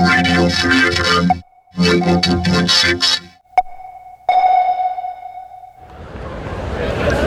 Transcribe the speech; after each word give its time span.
Radio 0.00 0.42
3FM 0.42 1.28
100.6 1.76 3.20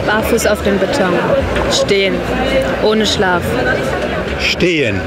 Barfuß 0.08 0.47
auf 0.47 0.63
dem 0.63 0.79
Beton. 0.79 1.13
Stehen. 1.70 2.15
Ohne 2.81 3.06
Schlaf. 3.06 3.44
Stehen. 4.40 5.02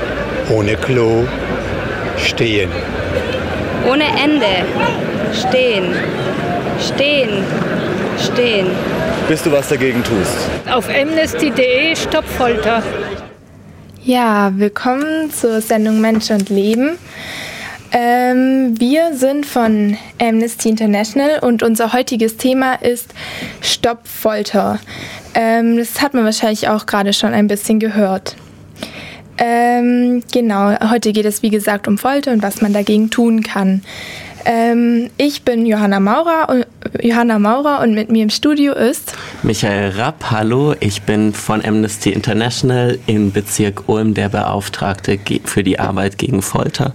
Ohne 0.50 0.76
Klo. 0.76 1.26
Stehen. 2.18 2.70
Ohne 3.88 4.04
Ende. 4.22 4.66
Stehen. 5.32 5.94
Stehen. 6.78 7.44
Stehen. 8.22 8.66
Bis 9.26 9.42
du 9.42 9.50
was 9.50 9.70
dagegen 9.70 10.04
tust. 10.04 10.36
Auf 10.70 10.86
amnesty.de 10.90 11.96
Stoppfolter. 11.96 12.82
Ja, 14.02 14.52
willkommen 14.54 15.32
zur 15.32 15.62
Sendung 15.62 16.02
Mensch 16.02 16.30
und 16.30 16.50
Leben. 16.50 16.98
Ähm, 17.96 18.74
wir 18.80 19.14
sind 19.14 19.46
von 19.46 19.96
Amnesty 20.20 20.68
International 20.68 21.38
und 21.38 21.62
unser 21.62 21.92
heutiges 21.92 22.36
Thema 22.36 22.74
ist 22.74 23.14
Stopp 23.60 24.08
Folter. 24.08 24.80
Ähm, 25.34 25.76
das 25.76 26.02
hat 26.02 26.12
man 26.12 26.24
wahrscheinlich 26.24 26.66
auch 26.66 26.86
gerade 26.86 27.12
schon 27.12 27.32
ein 27.32 27.46
bisschen 27.46 27.78
gehört. 27.78 28.34
Ähm, 29.38 30.24
genau, 30.32 30.76
heute 30.90 31.12
geht 31.12 31.24
es 31.24 31.42
wie 31.42 31.50
gesagt 31.50 31.86
um 31.86 31.96
Folter 31.96 32.32
und 32.32 32.42
was 32.42 32.60
man 32.60 32.72
dagegen 32.72 33.10
tun 33.10 33.44
kann. 33.44 33.82
Ähm, 34.44 35.10
ich 35.16 35.42
bin 35.42 35.64
Johanna 35.64 36.00
Maurer 36.00 36.48
und, 36.50 36.66
Johanna 37.02 37.38
Maurer 37.38 37.80
und 37.80 37.94
mit 37.94 38.10
mir 38.10 38.24
im 38.24 38.30
Studio 38.30 38.74
ist 38.74 39.14
Michael 39.42 39.92
Rapp. 39.92 40.30
Hallo, 40.30 40.74
ich 40.80 41.02
bin 41.02 41.32
von 41.32 41.64
Amnesty 41.64 42.10
International 42.10 42.98
im 43.06 43.32
Bezirk 43.32 43.88
Ulm 43.88 44.12
der 44.12 44.28
Beauftragte 44.28 45.18
für 45.44 45.64
die 45.64 45.78
Arbeit 45.78 46.18
gegen 46.18 46.42
Folter 46.42 46.92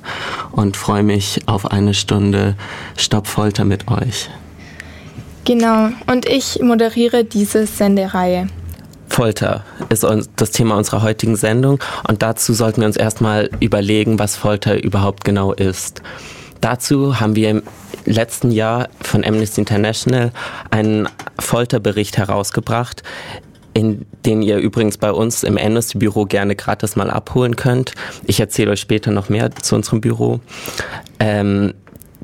und 0.51 0.77
freue 0.77 1.01
mich 1.01 1.41
auf 1.47 1.71
eine 1.71 1.95
Stunde 1.95 2.55
Stopp 2.97 3.25
Folter 3.25 3.65
mit 3.65 3.87
euch. 3.87 4.29
Genau, 5.45 5.89
und 6.05 6.27
ich 6.27 6.59
moderiere 6.61 7.23
diese 7.23 7.65
Sendereihe. 7.65 8.47
Folter 9.07 9.65
ist 9.89 10.05
das 10.35 10.51
Thema 10.51 10.77
unserer 10.77 11.01
heutigen 11.01 11.35
Sendung 11.35 11.79
und 12.07 12.21
dazu 12.21 12.53
sollten 12.53 12.81
wir 12.81 12.87
uns 12.87 12.95
erstmal 12.95 13.49
überlegen, 13.59 14.19
was 14.19 14.35
Folter 14.35 14.83
überhaupt 14.83 15.23
genau 15.25 15.51
ist. 15.51 16.03
Dazu 16.61 17.19
haben 17.19 17.35
wir 17.35 17.49
im 17.49 17.63
letzten 18.05 18.51
Jahr 18.51 18.89
von 19.01 19.23
Amnesty 19.23 19.61
International 19.61 20.31
einen 20.71 21.07
Folterbericht 21.39 22.17
herausgebracht, 22.17 23.03
in 23.73 24.05
den 24.25 24.41
ihr 24.41 24.57
übrigens 24.57 24.97
bei 24.97 25.11
uns 25.11 25.43
im 25.43 25.57
Amnesty-Büro 25.57 26.25
gerne 26.25 26.55
gratis 26.55 26.95
mal 26.95 27.09
abholen 27.09 27.55
könnt. 27.55 27.93
Ich 28.25 28.39
erzähle 28.39 28.71
euch 28.71 28.81
später 28.81 29.11
noch 29.11 29.29
mehr 29.29 29.51
zu 29.55 29.75
unserem 29.75 30.01
Büro. 30.01 30.41
Ähm, 31.19 31.73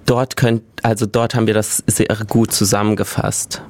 dort 0.06 0.36
könnt, 0.36 0.64
also 0.82 1.06
dort 1.06 1.36
haben 1.36 1.48
wir 1.48 1.54
das 1.54 1.84
sehr 1.88 2.18
gut 2.28 2.52
zusammengefasst. 2.52 3.62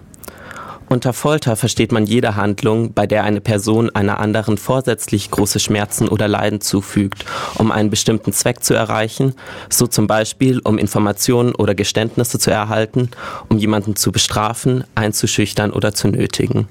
Unter 0.96 1.12
Folter 1.12 1.58
versteht 1.58 1.92
man 1.92 2.06
jede 2.06 2.38
Handlung, 2.38 2.94
bei 2.94 3.06
der 3.06 3.26
eine 3.26 3.42
Person 3.42 3.90
einer 3.90 4.18
anderen 4.22 4.58
vorsätzlich 4.58 5.30
große 5.30 5.60
Schmerzen 5.60 6.08
oder 6.08 6.30
Leiden 6.30 6.62
zufügt, 6.62 7.26
um 7.56 7.70
einen 7.70 7.90
bestimmten 7.90 8.32
Zweck 8.32 8.64
zu 8.64 8.76
erreichen, 8.76 9.34
so 9.70 9.88
zum 9.88 10.08
Beispiel 10.08 10.62
um 10.64 10.78
Informationen 10.78 11.54
oder 11.54 11.76
Geständnisse 11.76 12.40
zu 12.40 12.50
erhalten, 12.50 13.12
um 13.50 13.58
jemanden 13.58 13.98
zu 13.98 14.14
bestrafen, 14.14 14.86
einzuschüchtern 14.96 15.72
oder 15.72 15.94
zu 15.94 16.08
nötigen. 16.08 16.70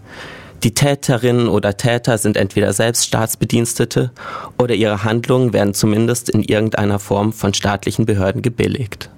Die 0.62 0.72
Täterinnen 0.72 1.48
oder 1.48 1.77
Täter 1.77 2.17
sind 2.17 2.39
entweder 2.39 2.72
selbst 2.72 3.05
Staatsbedienstete 3.05 4.11
oder 4.58 4.75
ihre 4.75 5.05
Handlungen 5.05 5.52
werden 5.52 5.75
zumindest 5.75 6.30
in 6.30 6.42
irgendeiner 6.42 6.98
Form 6.98 7.34
von 7.34 7.52
staatlichen 7.52 8.06
Behörden 8.06 8.41
gebilligt. 8.41 9.11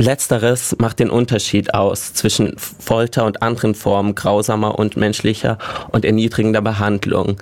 Letzteres 0.00 0.74
macht 0.78 0.98
den 0.98 1.10
Unterschied 1.10 1.74
aus 1.74 2.14
zwischen 2.14 2.56
Folter 2.56 3.26
und 3.26 3.42
anderen 3.42 3.74
Formen 3.74 4.14
grausamer 4.14 4.78
und 4.78 4.96
menschlicher 4.96 5.58
und 5.90 6.06
erniedrigender 6.06 6.62
Behandlung. 6.62 7.36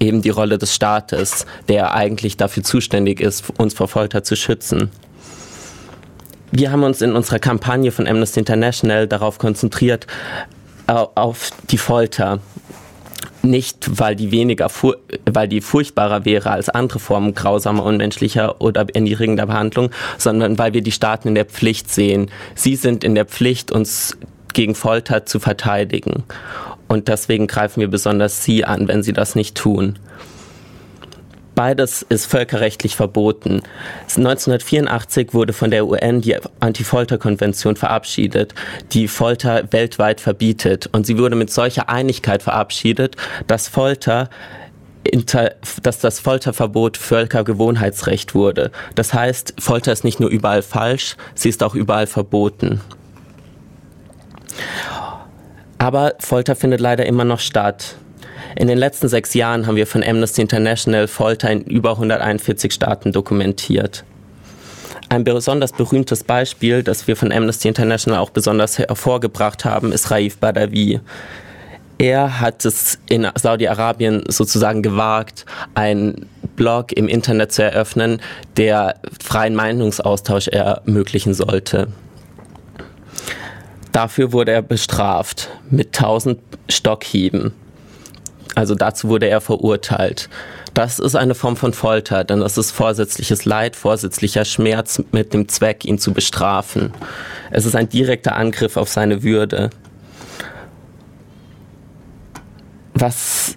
Eben 0.00 0.20
die 0.20 0.30
Rolle 0.30 0.58
des 0.58 0.74
Staates, 0.74 1.46
der 1.68 1.94
eigentlich 1.94 2.36
dafür 2.36 2.64
zuständig 2.64 3.20
ist, 3.20 3.44
uns 3.58 3.74
vor 3.74 3.86
Folter 3.86 4.24
zu 4.24 4.34
schützen. 4.34 4.90
Wir 6.50 6.72
haben 6.72 6.82
uns 6.82 7.00
in 7.00 7.14
unserer 7.14 7.38
Kampagne 7.38 7.92
von 7.92 8.08
Amnesty 8.08 8.40
International 8.40 9.06
darauf 9.06 9.38
konzentriert, 9.38 10.08
auf 10.88 11.50
die 11.70 11.78
Folter 11.78 12.40
nicht, 13.42 13.98
weil 13.98 14.16
die 14.16 14.30
weniger, 14.30 14.70
weil 15.30 15.48
die 15.48 15.60
furchtbarer 15.60 16.24
wäre 16.24 16.50
als 16.50 16.68
andere 16.68 16.98
Formen 16.98 17.34
grausamer, 17.34 17.84
unmenschlicher 17.84 18.60
oder 18.60 18.86
erniedrigender 18.92 19.46
Behandlung, 19.46 19.90
sondern 20.18 20.58
weil 20.58 20.72
wir 20.74 20.82
die 20.82 20.92
Staaten 20.92 21.28
in 21.28 21.34
der 21.34 21.46
Pflicht 21.46 21.90
sehen. 21.90 22.30
Sie 22.54 22.76
sind 22.76 23.04
in 23.04 23.14
der 23.14 23.24
Pflicht, 23.24 23.70
uns 23.72 24.16
gegen 24.52 24.74
Folter 24.74 25.26
zu 25.26 25.40
verteidigen. 25.40 26.24
Und 26.88 27.08
deswegen 27.08 27.46
greifen 27.46 27.80
wir 27.80 27.88
besonders 27.88 28.44
sie 28.44 28.64
an, 28.64 28.88
wenn 28.88 29.02
sie 29.02 29.12
das 29.12 29.34
nicht 29.34 29.56
tun. 29.56 29.98
Beides 31.54 32.02
ist 32.08 32.26
völkerrechtlich 32.26 32.96
verboten. 32.96 33.62
1984 34.02 35.34
wurde 35.34 35.52
von 35.52 35.70
der 35.70 35.86
UN 35.86 36.20
die 36.20 36.36
Anti-Folter-Konvention 36.60 37.76
verabschiedet, 37.76 38.54
die 38.92 39.08
Folter 39.08 39.64
weltweit 39.72 40.20
verbietet. 40.20 40.88
Und 40.92 41.06
sie 41.06 41.18
wurde 41.18 41.36
mit 41.36 41.50
solcher 41.50 41.88
Einigkeit 41.88 42.42
verabschiedet, 42.42 43.16
dass 43.46 43.68
Folter 43.68 44.30
dass 45.82 45.98
das 45.98 46.20
Folterverbot 46.20 46.98
Völkergewohnheitsrecht 46.98 48.34
wurde. 48.34 48.70
Das 48.94 49.14
heißt, 49.14 49.54
Folter 49.58 49.92
ist 49.92 50.04
nicht 50.04 50.20
nur 50.20 50.28
überall 50.28 50.60
falsch, 50.60 51.16
sie 51.34 51.48
ist 51.48 51.62
auch 51.62 51.74
überall 51.74 52.06
verboten. 52.06 52.82
Aber 55.78 56.14
Folter 56.18 56.54
findet 56.54 56.80
leider 56.80 57.06
immer 57.06 57.24
noch 57.24 57.40
statt. 57.40 57.96
In 58.56 58.68
den 58.68 58.78
letzten 58.78 59.08
sechs 59.08 59.34
Jahren 59.34 59.66
haben 59.66 59.76
wir 59.76 59.86
von 59.86 60.02
Amnesty 60.02 60.42
International 60.42 61.06
Folter 61.08 61.50
in 61.50 61.62
über 61.62 61.92
141 61.92 62.72
Staaten 62.72 63.12
dokumentiert. 63.12 64.04
Ein 65.08 65.24
besonders 65.24 65.72
berühmtes 65.72 66.24
Beispiel, 66.24 66.82
das 66.82 67.06
wir 67.06 67.16
von 67.16 67.32
Amnesty 67.32 67.68
International 67.68 68.20
auch 68.20 68.30
besonders 68.30 68.78
hervorgebracht 68.78 69.64
haben, 69.64 69.92
ist 69.92 70.10
Raif 70.10 70.38
Badawi. 70.38 71.00
Er 71.98 72.40
hat 72.40 72.64
es 72.64 72.98
in 73.08 73.26
Saudi-Arabien 73.34 74.24
sozusagen 74.28 74.82
gewagt, 74.82 75.44
einen 75.74 76.26
Blog 76.56 76.92
im 76.92 77.08
Internet 77.08 77.52
zu 77.52 77.62
eröffnen, 77.62 78.20
der 78.56 78.96
freien 79.22 79.54
Meinungsaustausch 79.54 80.48
ermöglichen 80.48 81.34
sollte. 81.34 81.88
Dafür 83.92 84.32
wurde 84.32 84.52
er 84.52 84.62
bestraft 84.62 85.50
mit 85.70 85.88
1000 85.88 86.38
Stockhieben. 86.68 87.52
Also 88.54 88.74
dazu 88.74 89.08
wurde 89.08 89.28
er 89.28 89.40
verurteilt. 89.40 90.28
Das 90.74 90.98
ist 90.98 91.14
eine 91.14 91.34
Form 91.34 91.56
von 91.56 91.72
Folter, 91.72 92.24
denn 92.24 92.40
das 92.40 92.58
ist 92.58 92.70
vorsätzliches 92.70 93.44
Leid, 93.44 93.76
vorsätzlicher 93.76 94.44
Schmerz 94.44 95.02
mit 95.12 95.34
dem 95.34 95.48
Zweck, 95.48 95.84
ihn 95.84 95.98
zu 95.98 96.12
bestrafen. 96.12 96.92
Es 97.50 97.64
ist 97.64 97.76
ein 97.76 97.88
direkter 97.88 98.36
Angriff 98.36 98.76
auf 98.76 98.88
seine 98.88 99.22
Würde. 99.22 99.70
Was 102.94 103.56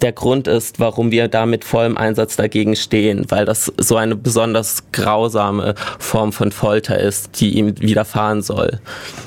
der 0.00 0.12
Grund 0.12 0.48
ist, 0.48 0.80
warum 0.80 1.10
wir 1.10 1.28
da 1.28 1.46
mit 1.46 1.64
vollem 1.64 1.96
Einsatz 1.96 2.36
dagegen 2.36 2.76
stehen, 2.76 3.26
weil 3.28 3.44
das 3.44 3.72
so 3.78 3.96
eine 3.96 4.16
besonders 4.16 4.84
grausame 4.92 5.74
Form 5.98 6.32
von 6.32 6.52
Folter 6.52 6.98
ist, 6.98 7.40
die 7.40 7.56
ihm 7.56 7.80
widerfahren 7.80 8.42
soll. 8.42 8.80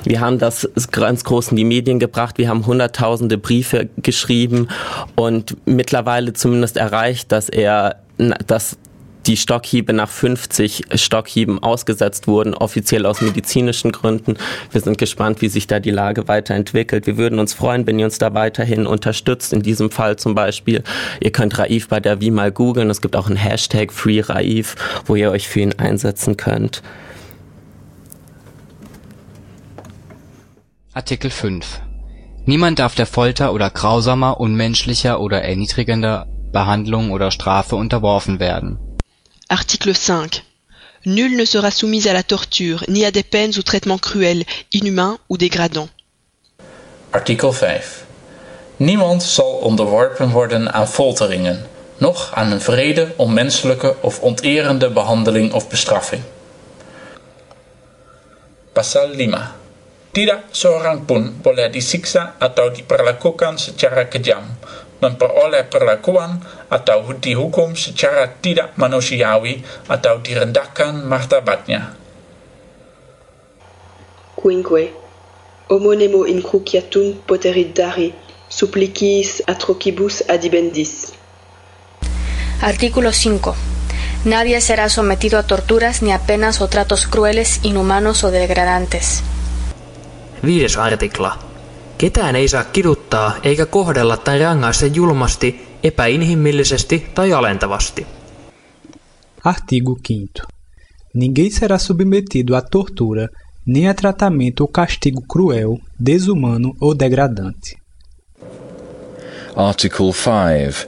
Wir 0.03 0.19
haben 0.19 0.37
das 0.37 0.69
ganz 0.91 1.23
groß 1.23 1.49
in 1.49 1.57
die 1.57 1.63
Medien 1.63 1.99
gebracht, 1.99 2.37
wir 2.37 2.49
haben 2.49 2.65
hunderttausende 2.65 3.37
Briefe 3.37 3.89
geschrieben 3.97 4.67
und 5.15 5.55
mittlerweile 5.65 6.33
zumindest 6.33 6.77
erreicht, 6.77 7.31
dass 7.31 7.49
er 7.49 7.97
dass 8.47 8.77
die 9.25 9.38
Stockhiebe 9.38 9.94
nach 9.94 10.10
50 10.10 10.86
Stockhieben 10.95 11.62
ausgesetzt 11.62 12.27
wurden, 12.27 12.54
offiziell 12.54 13.06
aus 13.06 13.21
medizinischen 13.21 13.92
Gründen. 13.92 14.38
Wir 14.71 14.81
sind 14.81 14.98
gespannt, 14.98 15.42
wie 15.42 15.50
sich 15.50 15.68
da 15.68 15.80
die 15.80 15.92
Lage 15.92 16.27
weiterentwickelt. 16.27 17.06
Wir 17.06 17.18
würden 17.18 17.39
uns 17.39 17.54
freuen, 17.54 17.86
wenn 17.86 18.00
ihr 18.00 18.06
uns 18.06 18.18
da 18.18 18.33
weiterhin 18.33 18.88
unterstützt. 18.88 19.54
In 19.54 19.62
diesem 19.62 19.92
Fall 19.92 20.18
zum 20.18 20.36
Beispiel, 20.36 20.83
ihr 21.19 21.31
könnt 21.31 21.57
Raif 21.60 21.88
bei 21.88 22.00
der 22.00 22.21
Wie 22.21 22.31
mal 22.31 22.51
googeln. 22.51 22.89
Es 22.89 23.01
gibt 23.01 23.16
auch 23.16 23.27
einen 23.27 23.36
Hashtag 23.36 23.92
FreeRaif, 23.92 24.75
wo 25.06 25.16
ihr 25.16 25.31
euch 25.31 25.48
für 25.48 25.60
ihn 25.60 25.74
einsetzen 25.74 26.38
könnt. 26.38 26.81
Artikel 30.94 31.30
5 31.30 31.81
Niemand 32.45 32.80
darf 32.80 32.95
der 32.95 33.06
Folter 33.06 33.54
oder 33.54 33.69
grausamer, 33.69 34.39
unmenschlicher 34.39 35.19
oder 35.19 35.44
erniedrigender 35.44 36.25
Behandlung 36.51 37.12
oder 37.12 37.30
Strafe 37.30 37.75
unterworfen 37.75 38.39
werden 38.39 38.80
Article 39.51 39.96
5. 39.96 40.44
Nul 41.06 41.36
ne 41.36 41.44
sera 41.44 41.72
soumis 41.72 42.07
à 42.07 42.13
la 42.13 42.22
torture, 42.22 42.84
ni 42.88 43.04
à 43.04 43.10
des 43.10 43.24
peines 43.24 43.57
ou 43.57 43.63
traitements 43.63 43.98
cruels, 43.98 44.46
inhumains 44.72 45.18
ou 45.28 45.38
dégradants. 45.38 45.90
Artikel 47.12 47.51
5. 47.51 48.06
Niemand 48.78 49.24
zal 49.24 49.51
onderworpen 49.66 50.30
worden 50.30 50.74
aan 50.74 50.88
folteringen, 50.88 51.66
noch 51.98 52.31
aan 52.34 52.51
een 52.51 52.62
vrede, 52.62 53.13
onmenselijke 53.16 53.96
of 54.01 54.19
onterende 54.19 54.90
behandeling 54.90 55.54
of 55.54 55.68
bestraffing. 55.69 56.22
Pasal 58.74 59.10
5. 59.16 59.30
Tidak 60.12 60.44
seorang 60.51 61.06
pun 61.06 61.42
boleh 61.42 61.72
disiksa 61.72 62.36
atau 62.38 62.69
diperlakukan 62.69 63.57
secara 63.57 64.06
kejam, 64.06 64.46
nampa-ole 65.00 65.63
perlakuan 65.68 66.44
atau 66.68 67.07
dihukum 67.16 67.75
secara 67.75 68.28
tidak 68.40 68.75
manusiawi 68.75 69.63
atau 69.88 70.19
direndahkan 70.19 71.04
martabatnya. 71.07 71.96
Quinque, 74.36 74.96
homonemo 75.68 76.24
in 76.24 76.40
cruciatum 76.40 77.24
poterit 77.28 77.75
dare, 77.75 78.16
supplicis 78.48 79.44
atrocibus 79.48 80.24
adibendis. 80.28 81.12
Artículo 82.62 83.12
5. 83.12 83.56
Nadie 84.25 84.60
será 84.60 84.90
sometido 84.90 85.40
a 85.40 85.48
torturas 85.48 86.01
ni 86.01 86.12
a 86.12 86.19
penas 86.19 86.60
o 86.60 86.68
tratos 86.68 87.07
crueles, 87.07 87.63
inhumanos 87.63 88.24
o 88.24 88.31
degradantes. 88.31 89.24
Viides 90.44 90.75
artikla. 90.75 91.49
Ketään 92.00 92.36
ei 92.36 92.48
saa 92.48 92.63
kiduttaa 92.63 93.36
eikä 93.44 93.66
kohdella 93.66 94.18
tai 94.18 94.40
rangaista 94.40 94.86
julmasti, 94.86 95.68
epäinhimillisesti 95.84 97.06
tai 97.16 97.34
alentavasti. 97.34 98.07
Artigo 99.44 99.98
5 100.10 100.28
Ninguém 101.13 101.50
será 101.50 101.78
submetido 101.78 102.56
à 102.56 102.62
tortura, 102.62 103.28
nem 103.66 103.90
a 103.90 103.94
tratamento 103.94 104.63
ou 104.63 104.72
castigo 104.78 105.22
cruel, 105.34 105.78
desumano 106.06 106.74
ou 106.81 106.96
degradante. 107.00 107.75
Article 109.56 110.13
5 110.13 110.88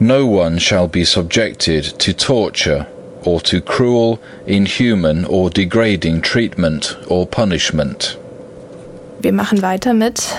No 0.00 0.18
one 0.26 0.60
shall 0.60 0.88
be 0.88 1.04
subjected 1.04 1.84
to 2.04 2.12
torture 2.26 2.86
or 3.24 3.40
to 3.40 3.60
cruel, 3.60 4.18
inhuman 4.46 5.24
or 5.28 5.50
degrading 5.50 6.20
treatment 6.20 6.98
or 7.08 7.26
punishment. 7.26 8.17
Wir 9.20 9.32
machen 9.32 9.62
weiter 9.62 9.94
mit 9.94 10.34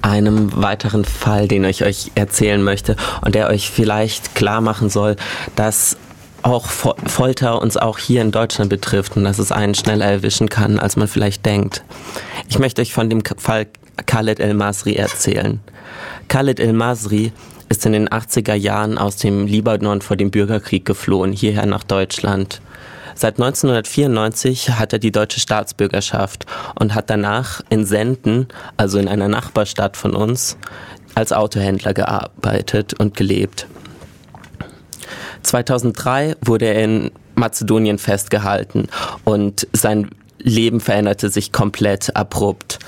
einem 0.00 0.52
weiteren 0.54 1.04
Fall, 1.04 1.48
den 1.48 1.64
ich 1.64 1.84
euch 1.84 2.12
erzählen 2.14 2.62
möchte 2.62 2.94
und 3.22 3.34
der 3.34 3.48
euch 3.48 3.70
vielleicht 3.70 4.34
klar 4.34 4.60
machen 4.60 4.90
soll, 4.90 5.16
dass 5.56 5.96
auch 6.42 6.66
Folter 6.66 7.60
uns 7.62 7.76
auch 7.76 7.98
hier 7.98 8.20
in 8.20 8.30
Deutschland 8.30 8.68
betrifft 8.68 9.16
und 9.16 9.24
dass 9.24 9.38
es 9.38 9.50
einen 9.50 9.74
schneller 9.74 10.04
erwischen 10.04 10.50
kann, 10.50 10.78
als 10.78 10.96
man 10.96 11.08
vielleicht 11.08 11.46
denkt. 11.46 11.82
Ich 12.48 12.58
möchte 12.58 12.82
euch 12.82 12.92
von 12.92 13.08
dem 13.08 13.22
Fall 13.38 13.66
Khaled 14.06 14.40
El-Masri 14.40 14.94
erzählen. 14.94 15.60
Khaled 16.28 16.60
El-Masri 16.60 17.32
ist 17.70 17.86
in 17.86 17.92
den 17.92 18.08
80er 18.08 18.54
Jahren 18.54 18.98
aus 18.98 19.16
dem 19.16 19.46
Libanon 19.46 20.02
vor 20.02 20.16
dem 20.16 20.30
Bürgerkrieg 20.30 20.84
geflohen, 20.84 21.32
hierher 21.32 21.66
nach 21.66 21.82
Deutschland. 21.82 22.60
Seit 23.14 23.34
1994 23.40 24.70
hat 24.70 24.92
er 24.92 24.98
die 24.98 25.12
deutsche 25.12 25.40
Staatsbürgerschaft 25.40 26.46
und 26.78 26.94
hat 26.94 27.10
danach 27.10 27.60
in 27.70 27.84
Senden, 27.84 28.48
also 28.76 28.98
in 28.98 29.08
einer 29.08 29.28
Nachbarstadt 29.28 29.96
von 29.96 30.14
uns, 30.14 30.56
als 31.14 31.32
Autohändler 31.32 31.94
gearbeitet 31.94 32.94
und 32.94 33.16
gelebt. 33.16 33.66
2003 35.42 36.36
wurde 36.40 36.66
er 36.66 36.82
in 36.82 37.10
Mazedonien 37.34 37.98
festgehalten 37.98 38.88
und 39.24 39.66
sein 39.72 40.10
Leben 40.38 40.80
veränderte 40.80 41.30
sich 41.30 41.52
komplett 41.52 42.14
abrupt. 42.16 42.78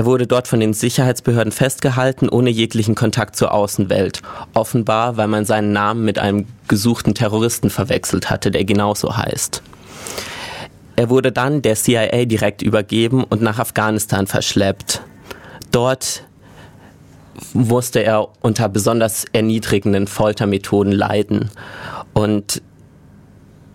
Er 0.00 0.06
wurde 0.06 0.26
dort 0.26 0.48
von 0.48 0.60
den 0.60 0.72
Sicherheitsbehörden 0.72 1.52
festgehalten, 1.52 2.30
ohne 2.30 2.48
jeglichen 2.48 2.94
Kontakt 2.94 3.36
zur 3.36 3.52
Außenwelt. 3.52 4.22
Offenbar, 4.54 5.18
weil 5.18 5.28
man 5.28 5.44
seinen 5.44 5.74
Namen 5.74 6.06
mit 6.06 6.18
einem 6.18 6.46
gesuchten 6.68 7.14
Terroristen 7.14 7.68
verwechselt 7.68 8.30
hatte, 8.30 8.50
der 8.50 8.64
genauso 8.64 9.18
heißt. 9.18 9.62
Er 10.96 11.10
wurde 11.10 11.32
dann 11.32 11.60
der 11.60 11.74
CIA 11.74 12.24
direkt 12.24 12.62
übergeben 12.62 13.24
und 13.24 13.42
nach 13.42 13.58
Afghanistan 13.58 14.26
verschleppt. 14.26 15.02
Dort 15.70 16.24
musste 17.52 18.02
er 18.02 18.26
unter 18.40 18.70
besonders 18.70 19.26
erniedrigenden 19.34 20.06
Foltermethoden 20.06 20.92
leiden. 20.92 21.50
Und 22.14 22.62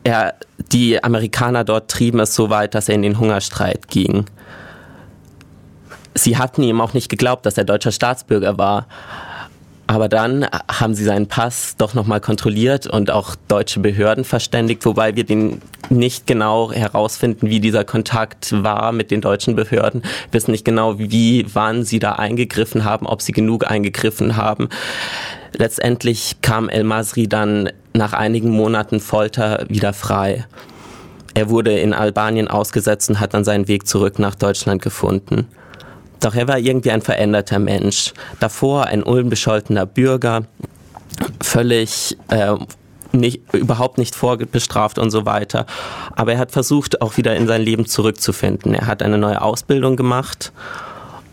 er, 0.04 0.34
die 0.72 1.04
Amerikaner 1.04 1.64
dort 1.64 1.92
trieben 1.92 2.20
es 2.20 2.34
so 2.34 2.50
weit, 2.50 2.74
dass 2.74 2.90
er 2.90 2.96
in 2.96 3.04
den 3.04 3.20
Hungerstreit 3.20 3.90
ging. 3.90 4.26
Sie 6.16 6.38
hatten 6.38 6.64
ihm 6.64 6.82
auch 6.82 6.94
nicht 6.94 7.10
geglaubt, 7.10 7.46
dass 7.46 7.58
er 7.58 7.66
deutscher 7.66 7.92
Staatsbürger 7.92 8.58
war. 8.58 8.88
Aber 9.88 10.10
dann 10.10 10.48
haben 10.68 10.96
sie 10.96 11.04
seinen 11.04 11.28
Pass 11.28 11.76
doch 11.78 11.94
nochmal 11.94 12.20
kontrolliert 12.20 12.88
und 12.88 13.12
auch 13.12 13.36
deutsche 13.48 13.80
Behörden 13.80 14.24
verständigt, 14.24 14.84
wobei 14.86 15.16
wir 15.16 15.26
den 15.26 15.62
nicht 15.90 16.26
genau 16.26 16.72
herausfinden, 16.72 17.50
wie 17.50 17.60
dieser 17.60 17.84
Kontakt 17.84 18.52
war 18.64 18.92
mit 18.92 19.12
den 19.12 19.22
deutschen 19.22 19.56
Behörden. 19.56 20.02
Wir 20.02 20.40
wissen 20.40 20.52
nicht 20.52 20.66
genau, 20.66 20.98
wie, 20.98 21.46
wann 21.54 21.84
sie 21.84 22.00
da 22.00 22.14
eingegriffen 22.14 22.84
haben, 22.84 23.06
ob 23.06 23.22
sie 23.22 23.32
genug 23.32 23.70
eingegriffen 23.70 24.38
haben. 24.38 24.70
Letztendlich 25.54 26.38
kam 26.42 26.68
El 26.68 26.84
Masri 26.84 27.28
dann 27.28 27.70
nach 27.94 28.14
einigen 28.14 28.50
Monaten 28.50 29.00
Folter 29.00 29.66
wieder 29.70 29.94
frei. 29.94 30.46
Er 31.36 31.50
wurde 31.50 31.78
in 31.78 31.94
Albanien 31.94 32.48
ausgesetzt 32.48 33.10
und 33.10 33.20
hat 33.20 33.36
dann 33.36 33.44
seinen 33.44 33.68
Weg 33.68 33.88
zurück 33.88 34.18
nach 34.18 34.36
Deutschland 34.36 34.82
gefunden. 34.82 35.48
Doch 36.20 36.36
er 36.36 36.48
war 36.48 36.58
irgendwie 36.58 36.92
ein 36.92 37.02
veränderter 37.02 37.60
Mensch. 37.60 38.14
Davor 38.40 38.86
ein 38.86 39.04
unbescholtener 39.04 39.86
Bürger, 39.86 40.44
völlig 41.42 42.18
äh, 42.30 42.56
nicht, 43.12 43.42
überhaupt 43.54 43.98
nicht 43.98 44.16
vorbestraft 44.16 45.00
und 45.00 45.10
so 45.10 45.26
weiter. 45.26 45.66
Aber 46.16 46.34
er 46.34 46.40
hat 46.40 46.52
versucht, 46.52 47.02
auch 47.02 47.18
wieder 47.18 47.36
in 47.36 47.48
sein 47.48 47.62
Leben 47.62 47.86
zurückzufinden. 47.86 48.74
Er 48.74 48.88
hat 48.88 49.02
eine 49.02 49.18
neue 49.18 49.42
Ausbildung 49.42 49.96
gemacht 49.96 50.52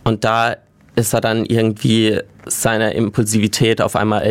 und 0.05 0.25
da 0.25 0.56
ist 0.94 1.14
er 1.14 1.20
dann 1.20 1.44
irgendwie 1.44 2.20
seiner 2.46 2.93
Impulsivität 2.94 3.81
auf 3.81 3.96
einmal 3.96 4.23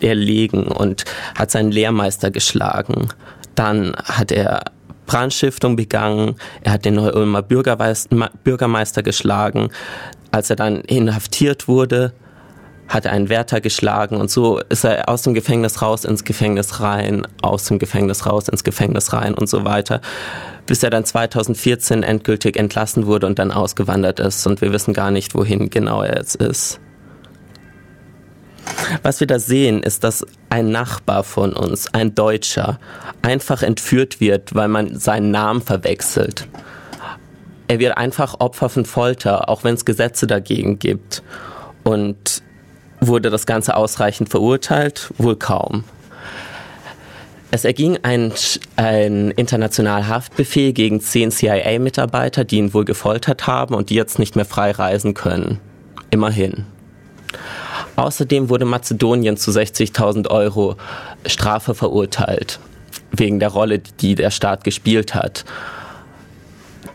erlegen 0.00 0.64
und 0.64 1.04
hat 1.36 1.50
seinen 1.50 1.70
Lehrmeister 1.70 2.30
geschlagen. 2.30 3.08
Dann 3.54 3.94
hat 3.96 4.32
er 4.32 4.62
Brandstiftung 5.06 5.76
begangen, 5.76 6.36
er 6.62 6.72
hat 6.72 6.84
den 6.84 6.94
Neu-Ulmer 6.94 7.42
Bürgermeister 7.42 9.02
geschlagen. 9.02 9.70
Als 10.30 10.50
er 10.50 10.56
dann 10.56 10.80
inhaftiert 10.82 11.68
wurde, 11.68 12.12
hat 12.88 13.04
er 13.04 13.12
einen 13.12 13.28
Wärter 13.28 13.60
geschlagen 13.60 14.16
und 14.16 14.30
so 14.30 14.60
ist 14.68 14.84
er 14.84 15.08
aus 15.08 15.22
dem 15.22 15.34
Gefängnis 15.34 15.82
raus 15.82 16.04
ins 16.04 16.24
Gefängnis 16.24 16.80
rein, 16.80 17.26
aus 17.42 17.64
dem 17.64 17.78
Gefängnis 17.78 18.26
raus 18.26 18.48
ins 18.48 18.64
Gefängnis 18.64 19.12
rein 19.12 19.34
und 19.34 19.48
so 19.48 19.64
weiter, 19.64 20.00
bis 20.66 20.82
er 20.82 20.90
dann 20.90 21.04
2014 21.04 22.02
endgültig 22.02 22.56
entlassen 22.56 23.06
wurde 23.06 23.26
und 23.26 23.38
dann 23.38 23.50
ausgewandert 23.50 24.20
ist 24.20 24.46
und 24.46 24.60
wir 24.60 24.72
wissen 24.72 24.94
gar 24.94 25.10
nicht, 25.10 25.34
wohin 25.34 25.70
genau 25.70 26.02
er 26.02 26.16
jetzt 26.16 26.36
ist. 26.36 26.80
Was 29.02 29.20
wir 29.20 29.26
da 29.26 29.38
sehen, 29.38 29.82
ist, 29.82 30.04
dass 30.04 30.26
ein 30.48 30.70
Nachbar 30.70 31.24
von 31.24 31.52
uns, 31.52 31.92
ein 31.92 32.14
Deutscher, 32.14 32.78
einfach 33.22 33.62
entführt 33.62 34.20
wird, 34.20 34.54
weil 34.54 34.68
man 34.68 34.98
seinen 34.98 35.30
Namen 35.30 35.62
verwechselt. 35.62 36.46
Er 37.68 37.78
wird 37.78 37.96
einfach 37.96 38.40
Opfer 38.40 38.68
von 38.68 38.84
Folter, 38.84 39.48
auch 39.48 39.64
wenn 39.64 39.74
es 39.74 39.84
Gesetze 39.84 40.26
dagegen 40.26 40.78
gibt. 40.78 41.22
Und 41.82 42.42
wurde 43.00 43.30
das 43.30 43.46
Ganze 43.46 43.76
ausreichend 43.76 44.28
verurteilt? 44.28 45.12
Wohl 45.18 45.36
kaum. 45.36 45.84
Es 47.50 47.64
erging 47.64 47.98
ein, 48.02 48.32
ein 48.76 49.30
internationaler 49.30 50.08
Haftbefehl 50.08 50.72
gegen 50.72 51.00
zehn 51.00 51.30
CIA-Mitarbeiter, 51.30 52.44
die 52.44 52.58
ihn 52.58 52.74
wohl 52.74 52.84
gefoltert 52.84 53.46
haben 53.46 53.74
und 53.74 53.90
die 53.90 53.94
jetzt 53.94 54.18
nicht 54.18 54.36
mehr 54.36 54.44
frei 54.44 54.72
reisen 54.72 55.14
können. 55.14 55.60
Immerhin. 56.10 56.66
Außerdem 57.96 58.50
wurde 58.50 58.66
Mazedonien 58.66 59.36
zu 59.36 59.50
60.000 59.50 60.30
Euro 60.30 60.76
Strafe 61.24 61.74
verurteilt, 61.74 62.60
wegen 63.10 63.40
der 63.40 63.48
Rolle, 63.48 63.78
die 63.78 64.14
der 64.14 64.30
Staat 64.30 64.64
gespielt 64.64 65.14
hat. 65.14 65.44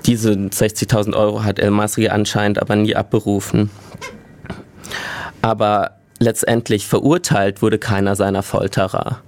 Diese 0.06 0.32
60.000 0.32 1.16
Euro 1.16 1.44
hat 1.44 1.60
El 1.60 1.72
Masri 1.72 2.10
anscheinend 2.10 2.60
aber 2.62 2.76
nie 2.76 2.96
abberufen. 2.96 3.70
Aber 5.42 5.98
letztendlich 6.20 6.88
verurteilt 6.88 7.62
wurde 7.62 7.80
keiner 7.80 8.16
seiner 8.16 8.44
Folterer. 8.44 9.22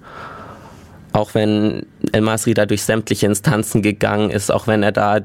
Auch 1.12 1.36
wenn 1.36 1.86
El 2.12 2.22
Masri 2.22 2.56
da 2.56 2.66
durch 2.66 2.84
sämtliche 2.84 3.28
Instanzen 3.28 3.84
gegangen 3.84 4.32
ist, 4.32 4.52
auch 4.52 4.66
wenn 4.66 4.82
er 4.82 4.92
da 4.92 5.20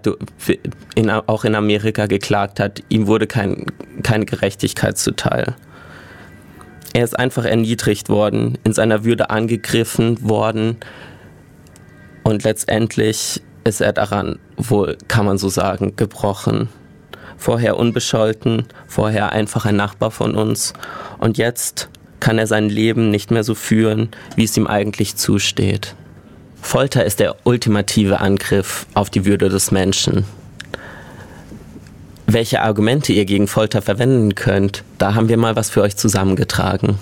in, 0.95 1.11
auch 1.11 1.45
in 1.45 1.55
Amerika 1.55 2.07
geklagt 2.07 2.61
hat, 2.61 2.83
ihm 2.90 3.07
wurde 3.07 3.26
kein, 3.26 3.67
keine 4.02 4.26
Gerechtigkeit 4.26 4.99
zuteil. 4.99 5.55
Er 6.92 7.04
ist 7.04 7.18
einfach 7.18 7.45
erniedrigt 7.45 8.09
worden, 8.09 8.59
in 8.64 8.73
seiner 8.73 9.04
Würde 9.04 9.30
angegriffen 9.30 10.28
worden 10.28 10.78
und 12.23 12.45
letztendlich 12.45 13.42
ist 13.64 13.80
er 13.80 13.92
daran, 13.92 14.38
wohl 14.57 14.97
kann 15.09 15.26
man 15.26 15.38
so 15.38 15.49
sagen, 15.49 15.95
gebrochen. 15.97 16.68
Vorher 17.37 17.76
unbescholten, 17.76 18.66
vorher 18.87 19.33
einfach 19.33 19.64
ein 19.64 19.76
Nachbar 19.76 20.11
von 20.11 20.35
uns 20.35 20.73
und 21.18 21.38
jetzt 21.38 21.88
kann 22.21 22.38
er 22.38 22.47
sein 22.47 22.68
Leben 22.68 23.11
nicht 23.11 23.30
mehr 23.30 23.45
so 23.45 23.54
führen, 23.54 24.11
wie 24.35 24.45
es 24.45 24.57
ihm 24.57 24.66
eigentlich 24.66 25.16
zusteht. 25.16 25.95
Folter 26.61 27.04
ist 27.04 27.21
der 27.21 27.37
ultimative 27.45 28.21
Angriff 28.21 28.87
auf 28.95 29.11
die 29.11 29.25
Würde 29.25 29.49
des 29.49 29.71
Menschen. 29.71 30.25
Welche 32.30 32.61
Argumente 32.61 33.14
ihr 33.14 33.25
gegen 33.25 33.47
Folter 33.47 33.80
verwenden 33.80 34.35
könnt, 34.35 34.85
da 34.99 35.14
haben 35.14 35.30
wir 35.30 35.38
mal 35.38 35.56
was 35.56 35.70
für 35.70 35.80
euch 35.80 35.97
zusammengetragen. 35.97 36.99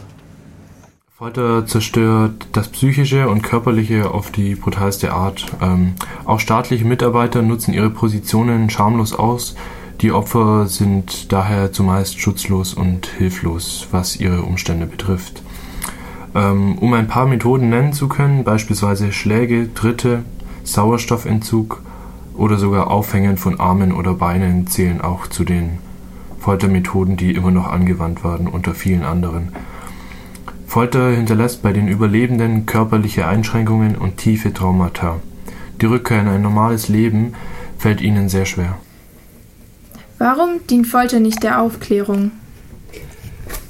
Folter 1.19 1.67
zerstört 1.67 2.47
das 2.53 2.69
Psychische 2.69 3.29
und 3.29 3.43
Körperliche 3.43 4.09
auf 4.13 4.31
die 4.31 4.55
brutalste 4.55 5.13
Art. 5.13 5.45
Ähm, 5.61 5.95
auch 6.27 6.39
staatliche 6.39 6.85
Mitarbeiter 6.85 7.43
nutzen 7.43 7.75
ihre 7.75 7.91
Positionen 7.91 8.71
schamlos 8.71 9.15
aus. 9.15 9.57
Die 10.01 10.13
Opfer 10.13 10.69
sind 10.69 11.33
daher 11.33 11.73
zumeist 11.73 12.21
schutzlos 12.21 12.75
und 12.75 13.09
hilflos, 13.09 13.89
was 13.91 14.21
ihre 14.21 14.43
Umstände 14.43 14.87
betrifft. 14.87 15.43
Ähm, 16.37 16.79
um 16.79 16.93
ein 16.93 17.09
paar 17.09 17.27
Methoden 17.27 17.69
nennen 17.69 17.93
zu 17.93 18.07
können, 18.07 18.45
beispielsweise 18.45 19.11
Schläge, 19.11 19.75
Tritte, 19.75 20.23
Sauerstoffentzug 20.63 21.83
oder 22.37 22.57
sogar 22.59 22.91
Aufhängen 22.91 23.37
von 23.37 23.61
Armen 23.61 23.93
oder 23.93 24.15
Beinen 24.15 24.67
zählen 24.67 25.01
auch 25.01 25.27
zu 25.27 25.45
den 25.45 25.79
Foltermethoden, 26.41 27.17
die 27.17 27.33
immer 27.33 27.51
noch 27.51 27.67
angewandt 27.67 28.23
werden, 28.23 28.47
unter 28.47 28.75
vielen 28.75 29.03
anderen. 29.03 29.53
Folter 30.67 31.11
hinterlässt 31.11 31.63
bei 31.63 31.73
den 31.73 31.89
Überlebenden 31.89 32.67
körperliche 32.67 33.27
Einschränkungen 33.27 33.97
und 33.97 34.19
tiefe 34.19 34.53
Traumata. 34.53 35.21
Die 35.81 35.87
Rückkehr 35.87 36.21
in 36.21 36.29
ein 36.29 36.43
normales 36.43 36.89
Leben 36.89 37.35
fällt 37.79 38.01
ihnen 38.01 38.29
sehr 38.29 38.47
schwer. 38.47 38.77
Warum 40.19 40.67
dient 40.69 40.87
Folter 40.87 41.21
nicht 41.21 41.43
der 41.43 41.61
Aufklärung? 41.61 42.33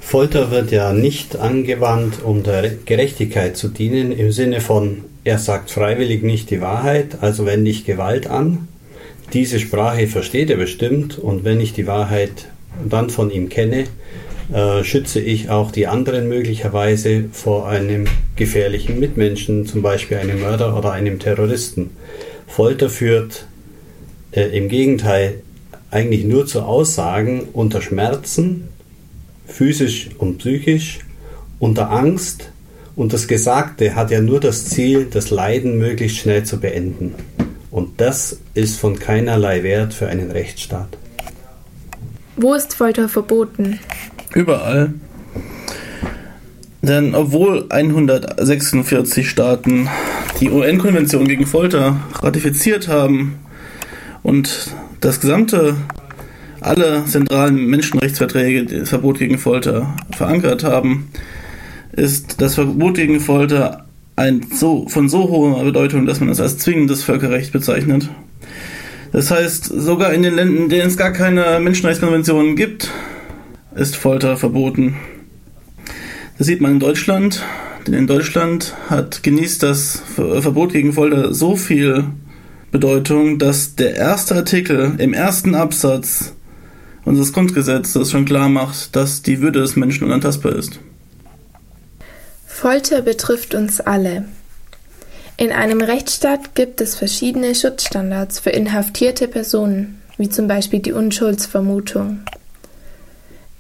Folter 0.01 0.53
wird 0.53 0.71
ja 0.71 0.93
nicht 0.93 1.37
angewandt, 1.37 2.23
um 2.23 2.45
der 2.45 2.71
Gerechtigkeit 2.85 3.57
zu 3.57 3.69
dienen, 3.69 4.13
im 4.13 4.31
Sinne 4.31 4.61
von, 4.61 5.05
er 5.27 5.41
sagt 5.41 5.73
freiwillig 5.73 6.23
nicht 6.23 6.51
die 6.51 6.61
Wahrheit, 6.61 7.19
also 7.21 7.47
wende 7.47 7.69
ich 7.69 7.85
Gewalt 7.85 8.29
an. 8.29 8.69
Diese 9.33 9.59
Sprache 9.59 10.07
versteht 10.07 10.51
er 10.51 10.57
bestimmt 10.57 11.19
und 11.19 11.43
wenn 11.43 11.61
ich 11.61 11.73
die 11.73 11.89
Wahrheit 11.89 12.47
dann 12.89 13.11
von 13.11 13.33
ihm 13.33 13.49
kenne, 13.49 13.87
äh, 14.53 14.85
schütze 14.85 15.19
ich 15.19 15.51
auch 15.51 15.73
die 15.73 15.89
anderen 15.89 16.29
möglicherweise 16.29 17.25
vor 17.33 17.69
einem 17.69 18.07
gefährlichen 18.37 19.01
Mitmenschen, 19.01 19.67
zum 19.67 19.83
Beispiel 19.83 20.19
einem 20.19 20.43
Mörder 20.43 20.79
oder 20.79 20.93
einem 20.93 21.19
Terroristen. 21.19 21.91
Folter 22.47 22.89
führt 22.89 23.49
äh, 24.31 24.57
im 24.57 24.69
Gegenteil 24.69 25.43
eigentlich 25.91 26.25
nur 26.25 26.47
zu 26.47 26.63
Aussagen 26.63 27.49
unter 27.53 27.83
Schmerzen, 27.83 28.69
physisch 29.45 30.11
und 30.19 30.39
psychisch, 30.39 31.01
unter 31.59 31.91
Angst 31.91 32.53
und 32.97 33.13
das 33.13 33.29
Gesagte 33.29 33.95
hat 33.95 34.11
ja 34.11 34.21
nur 34.21 34.41
das 34.41 34.65
Ziel, 34.65 35.07
das 35.11 35.31
Leiden 35.31 35.79
möglichst 35.79 36.17
schnell 36.17 36.45
zu 36.45 36.59
beenden. 36.59 37.15
Und 37.71 38.01
das 38.01 38.39
ist 38.55 38.81
von 38.81 38.99
keinerlei 38.99 39.63
Wert 39.63 39.93
für 39.93 40.09
einen 40.09 40.31
Rechtsstaat. 40.31 40.89
Wo 42.37 42.55
ist 42.55 42.75
Folter 42.75 43.09
verboten? 43.09 43.79
Überall. 44.35 44.95
Denn 46.81 47.15
obwohl 47.15 47.67
146 47.69 49.29
Staaten 49.29 49.89
die 50.41 50.51
UN-Konvention 50.51 51.29
gegen 51.29 51.47
Folter 51.47 52.01
ratifiziert 52.23 52.89
haben 52.89 53.39
und 54.23 54.75
das 55.01 55.21
gesamte, 55.21 55.77
alle 56.61 57.05
zentralen 57.07 57.67
Menschenrechtsverträge 57.67 58.65
das 58.65 58.89
Verbot 58.89 59.19
gegen 59.19 59.39
Folter 59.39 59.95
verankert 60.13 60.65
haben, 60.65 61.11
ist 61.97 62.41
das 62.41 62.55
Verbot 62.55 62.95
gegen 62.95 63.21
Folter 63.21 63.87
ein 64.15 64.47
so, 64.53 64.89
von 64.89 65.09
so 65.09 65.29
hoher 65.29 65.63
Bedeutung, 65.65 66.07
dass 66.07 66.21
man 66.21 66.29
es 66.29 66.41
als 66.41 66.59
zwingendes 66.59 67.03
Völkerrecht 67.03 67.53
bezeichnet. 67.53 68.09
Das 69.13 69.31
heißt, 69.31 69.65
sogar 69.65 70.13
in 70.13 70.23
den 70.23 70.35
Ländern, 70.35 70.65
in 70.65 70.69
denen 70.69 70.89
es 70.89 70.97
gar 70.97 71.13
keine 71.13 71.59
Menschenrechtskonventionen 71.61 72.57
gibt, 72.57 72.91
ist 73.75 73.97
Folter 73.97 74.37
verboten. 74.37 74.97
Das 76.39 76.47
sieht 76.47 76.61
man 76.61 76.73
in 76.73 76.81
Deutschland, 76.81 77.43
denn 77.87 77.95
in 77.95 78.07
Deutschland 78.07 78.75
hat 78.89 79.23
genießt 79.23 79.63
das 79.63 80.03
Verbot 80.15 80.73
gegen 80.73 80.93
Folter 80.93 81.33
so 81.33 81.57
viel 81.57 82.05
Bedeutung, 82.71 83.39
dass 83.39 83.75
der 83.75 83.95
erste 83.95 84.35
Artikel 84.35 84.95
im 84.99 85.15
ersten 85.15 85.55
Absatz 85.55 86.35
unseres 87.05 87.33
Grundgesetzes 87.33 88.11
schon 88.11 88.25
klar 88.25 88.49
macht, 88.49 88.97
dass 88.97 89.23
die 89.23 89.41
Würde 89.41 89.61
des 89.61 89.77
Menschen 89.77 90.05
unantastbar 90.05 90.57
ist. 90.57 90.81
Folter 92.57 93.03
betrifft 93.03 93.55
uns 93.55 93.83
alle. 93.83 94.25
In 95.37 95.53
einem 95.53 95.83
Rechtsstaat 95.83 96.55
gibt 96.55 96.81
es 96.81 96.95
verschiedene 96.95 97.55
Schutzstandards 97.55 98.39
für 98.39 98.49
inhaftierte 98.49 99.29
Personen, 99.29 100.01
wie 100.17 100.31
zum 100.31 100.49
Beispiel 100.49 100.81
die 100.81 100.95
Unschuldsvermutung. 100.95 102.23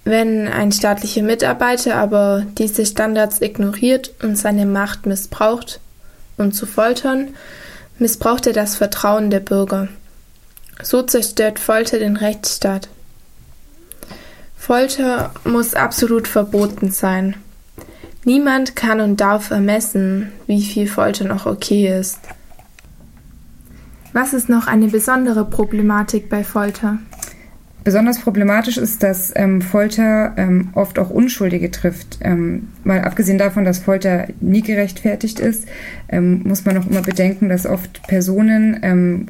Wenn 0.04 0.48
ein 0.48 0.72
staatlicher 0.72 1.20
Mitarbeiter 1.20 1.96
aber 1.96 2.46
diese 2.56 2.86
Standards 2.86 3.42
ignoriert 3.42 4.14
und 4.22 4.36
seine 4.36 4.64
Macht 4.64 5.04
missbraucht, 5.04 5.78
um 6.38 6.52
zu 6.52 6.64
foltern, 6.64 7.34
missbraucht 7.98 8.46
er 8.46 8.54
das 8.54 8.76
Vertrauen 8.76 9.28
der 9.28 9.40
Bürger. 9.40 9.88
So 10.82 11.02
zerstört 11.02 11.58
Folter 11.58 11.98
den 11.98 12.16
Rechtsstaat. 12.16 12.88
Folter 14.56 15.34
muss 15.44 15.74
absolut 15.74 16.26
verboten 16.26 16.90
sein. 16.90 17.36
Niemand 18.26 18.74
kann 18.74 19.00
und 19.00 19.20
darf 19.20 19.52
ermessen, 19.52 20.32
wie 20.48 20.60
viel 20.60 20.88
Folter 20.88 21.24
noch 21.24 21.46
okay 21.46 21.96
ist. 21.96 22.18
Was 24.12 24.34
ist 24.34 24.48
noch 24.48 24.66
eine 24.66 24.88
besondere 24.88 25.44
Problematik 25.44 26.28
bei 26.28 26.42
Folter? 26.42 26.98
Besonders 27.84 28.18
problematisch 28.18 28.78
ist, 28.78 29.04
dass 29.04 29.32
ähm, 29.36 29.62
Folter 29.62 30.34
ähm, 30.36 30.70
oft 30.74 30.98
auch 30.98 31.08
Unschuldige 31.08 31.70
trifft. 31.70 32.18
Ähm, 32.20 32.66
mal 32.82 33.02
abgesehen 33.02 33.38
davon, 33.38 33.64
dass 33.64 33.78
Folter 33.78 34.26
nie 34.40 34.62
gerechtfertigt 34.62 35.38
ist, 35.38 35.68
ähm, 36.08 36.42
muss 36.42 36.64
man 36.64 36.78
auch 36.78 36.86
immer 36.88 37.02
bedenken, 37.02 37.48
dass 37.48 37.64
oft 37.64 38.02
Personen 38.08 38.80
ähm, 38.82 39.26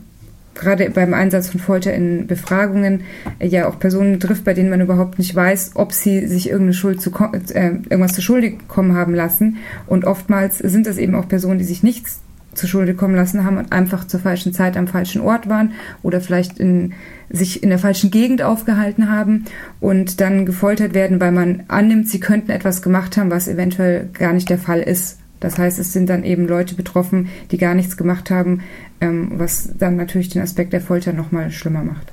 gerade 0.56 0.90
beim 0.90 1.14
Einsatz 1.14 1.48
von 1.48 1.60
Folter 1.60 1.92
in 1.92 2.26
Befragungen 2.26 3.02
äh, 3.38 3.46
ja 3.46 3.68
auch 3.68 3.78
Personen 3.78 4.18
trifft, 4.20 4.44
bei 4.44 4.54
denen 4.54 4.70
man 4.70 4.80
überhaupt 4.80 5.18
nicht 5.18 5.34
weiß, 5.34 5.72
ob 5.74 5.92
sie 5.92 6.26
sich 6.26 6.48
irgendeine 6.48 6.74
Schuld 6.74 7.00
zu, 7.00 7.10
äh, 7.54 7.72
irgendwas 7.88 8.14
zu 8.14 8.22
schuldig 8.22 8.68
kommen 8.68 8.94
haben 8.94 9.14
lassen. 9.14 9.58
Und 9.86 10.04
oftmals 10.04 10.58
sind 10.58 10.86
es 10.86 10.98
eben 10.98 11.14
auch 11.14 11.28
Personen, 11.28 11.58
die 11.58 11.64
sich 11.64 11.82
nichts 11.82 12.20
zu 12.56 12.66
Schulde 12.66 12.94
kommen 12.94 13.14
lassen 13.14 13.44
haben 13.44 13.58
und 13.58 13.72
einfach 13.72 14.06
zur 14.06 14.20
falschen 14.20 14.52
Zeit 14.52 14.76
am 14.76 14.88
falschen 14.88 15.20
Ort 15.20 15.48
waren 15.48 15.72
oder 16.02 16.20
vielleicht 16.20 16.58
in, 16.58 16.94
sich 17.28 17.62
in 17.62 17.68
der 17.68 17.78
falschen 17.78 18.10
Gegend 18.10 18.42
aufgehalten 18.42 19.10
haben 19.10 19.44
und 19.80 20.20
dann 20.20 20.46
gefoltert 20.46 20.94
werden, 20.94 21.20
weil 21.20 21.32
man 21.32 21.64
annimmt, 21.68 22.08
sie 22.08 22.20
könnten 22.20 22.50
etwas 22.50 22.82
gemacht 22.82 23.16
haben, 23.16 23.30
was 23.30 23.48
eventuell 23.48 24.08
gar 24.12 24.32
nicht 24.32 24.48
der 24.48 24.58
Fall 24.58 24.80
ist. 24.80 25.18
Das 25.40 25.58
heißt, 25.58 25.78
es 25.78 25.92
sind 25.92 26.08
dann 26.08 26.24
eben 26.24 26.46
Leute 26.46 26.74
betroffen, 26.74 27.28
die 27.50 27.58
gar 27.58 27.74
nichts 27.74 27.96
gemacht 27.96 28.30
haben, 28.30 28.62
ähm, 29.00 29.32
was 29.34 29.70
dann 29.78 29.96
natürlich 29.96 30.28
den 30.28 30.42
Aspekt 30.42 30.72
der 30.72 30.80
Folter 30.80 31.12
nochmal 31.12 31.50
schlimmer 31.50 31.82
macht. 31.82 32.12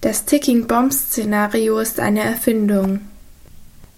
Das 0.00 0.26
Ticking 0.26 0.66
Bomb 0.66 0.92
Szenario 0.92 1.78
ist 1.78 1.98
eine 1.98 2.20
Erfindung. 2.20 3.00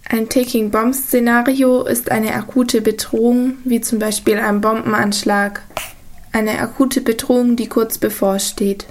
Ein 0.09 0.28
Ticking 0.28 0.71
Bomb 0.71 0.95
Szenario 0.95 1.83
ist 1.83 2.12
eine 2.12 2.35
akute 2.35 2.81
Bedrohung, 2.81 3.55
wie 3.64 3.81
zum 3.81 3.99
Beispiel 3.99 4.38
ein 4.38 4.61
Bombenanschlag. 4.61 5.62
Eine 6.31 6.61
akute 6.61 7.00
Bedrohung, 7.00 7.57
die 7.57 7.69
kurz 7.69 7.99
bevorsteht. 7.99 8.87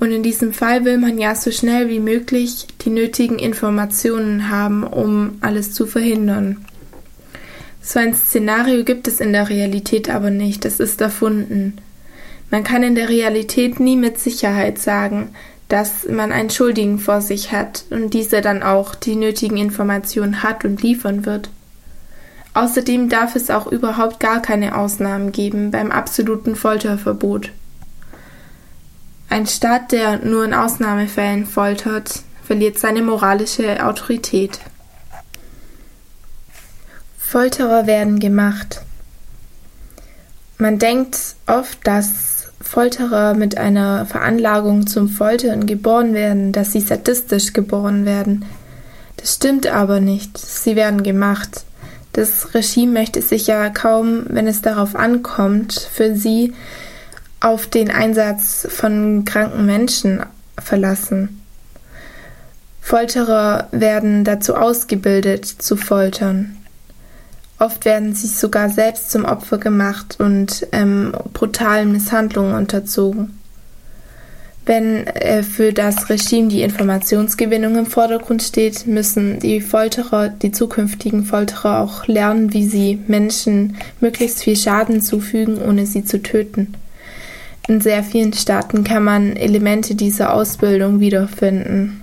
Und 0.00 0.12
in 0.12 0.22
diesem 0.22 0.54
Fall 0.54 0.86
will 0.86 0.96
man 0.96 1.18
ja 1.18 1.34
so 1.34 1.50
schnell 1.50 1.90
wie 1.90 2.00
möglich 2.00 2.66
die 2.80 2.90
nötigen 2.90 3.38
Informationen 3.38 4.50
haben, 4.50 4.82
um 4.82 5.36
alles 5.42 5.74
zu 5.74 5.86
verhindern. 5.86 6.64
So 7.82 7.98
ein 7.98 8.14
Szenario 8.14 8.82
gibt 8.84 9.08
es 9.08 9.20
in 9.20 9.34
der 9.34 9.50
Realität 9.50 10.08
aber 10.08 10.30
nicht, 10.30 10.64
es 10.64 10.80
ist 10.80 11.02
erfunden. 11.02 11.76
Man 12.50 12.64
kann 12.64 12.82
in 12.82 12.94
der 12.94 13.10
Realität 13.10 13.78
nie 13.78 13.96
mit 13.96 14.18
Sicherheit 14.18 14.78
sagen, 14.78 15.28
dass 15.68 16.08
man 16.08 16.32
einen 16.32 16.50
Schuldigen 16.50 16.98
vor 16.98 17.20
sich 17.20 17.52
hat 17.52 17.84
und 17.90 18.14
dieser 18.14 18.40
dann 18.40 18.62
auch 18.62 18.94
die 18.94 19.16
nötigen 19.16 19.58
Informationen 19.58 20.42
hat 20.42 20.64
und 20.64 20.82
liefern 20.82 21.26
wird. 21.26 21.50
Außerdem 22.54 23.10
darf 23.10 23.36
es 23.36 23.50
auch 23.50 23.66
überhaupt 23.66 24.18
gar 24.18 24.40
keine 24.40 24.76
Ausnahmen 24.76 25.30
geben 25.30 25.70
beim 25.70 25.92
absoluten 25.92 26.56
Folterverbot. 26.56 27.52
Ein 29.30 29.46
Staat, 29.46 29.92
der 29.92 30.18
nur 30.18 30.44
in 30.44 30.52
Ausnahmefällen 30.52 31.46
foltert, 31.46 32.24
verliert 32.42 32.80
seine 32.80 33.00
moralische 33.00 33.86
Autorität. 33.86 34.58
Folterer 37.16 37.86
werden 37.86 38.18
gemacht. 38.18 38.82
Man 40.58 40.80
denkt 40.80 41.16
oft, 41.46 41.78
dass 41.86 42.48
Folterer 42.60 43.34
mit 43.34 43.56
einer 43.56 44.04
Veranlagung 44.04 44.88
zum 44.88 45.08
Foltern 45.08 45.64
geboren 45.64 46.12
werden, 46.12 46.50
dass 46.50 46.72
sie 46.72 46.80
sadistisch 46.80 47.52
geboren 47.52 48.04
werden. 48.04 48.44
Das 49.16 49.36
stimmt 49.36 49.68
aber 49.68 50.00
nicht. 50.00 50.36
Sie 50.38 50.74
werden 50.74 51.04
gemacht. 51.04 51.64
Das 52.14 52.52
Regime 52.52 52.94
möchte 52.94 53.22
sich 53.22 53.46
ja 53.46 53.70
kaum, 53.70 54.24
wenn 54.28 54.48
es 54.48 54.60
darauf 54.60 54.96
ankommt, 54.96 55.88
für 55.92 56.16
sie 56.16 56.52
auf 57.40 57.66
den 57.66 57.90
Einsatz 57.90 58.66
von 58.70 59.24
kranken 59.24 59.66
Menschen 59.66 60.22
verlassen. 60.58 61.40
Folterer 62.80 63.68
werden 63.72 64.24
dazu 64.24 64.54
ausgebildet, 64.54 65.46
zu 65.46 65.76
foltern. 65.76 66.56
Oft 67.58 67.84
werden 67.84 68.14
sie 68.14 68.26
sogar 68.26 68.70
selbst 68.70 69.10
zum 69.10 69.24
Opfer 69.24 69.58
gemacht 69.58 70.16
und 70.18 70.66
ähm, 70.72 71.12
brutalen 71.32 71.92
Misshandlungen 71.92 72.54
unterzogen. 72.54 73.38
Wenn 74.66 75.06
äh, 75.06 75.42
für 75.42 75.72
das 75.72 76.10
Regime 76.10 76.48
die 76.48 76.62
Informationsgewinnung 76.62 77.76
im 77.76 77.86
Vordergrund 77.86 78.42
steht, 78.42 78.86
müssen 78.86 79.40
die 79.40 79.60
Folterer, 79.60 80.28
die 80.28 80.52
zukünftigen 80.52 81.24
Folterer 81.24 81.80
auch 81.80 82.06
lernen, 82.06 82.52
wie 82.52 82.66
sie 82.66 82.98
Menschen 83.06 83.76
möglichst 84.00 84.42
viel 84.42 84.56
Schaden 84.56 85.02
zufügen, 85.02 85.60
ohne 85.60 85.86
sie 85.86 86.04
zu 86.04 86.22
töten. 86.22 86.74
In 87.68 87.80
sehr 87.80 88.02
vielen 88.02 88.32
Staaten 88.32 88.84
kann 88.84 89.04
man 89.04 89.36
Elemente 89.36 89.94
dieser 89.94 90.34
Ausbildung 90.34 91.00
wiederfinden. 91.00 92.02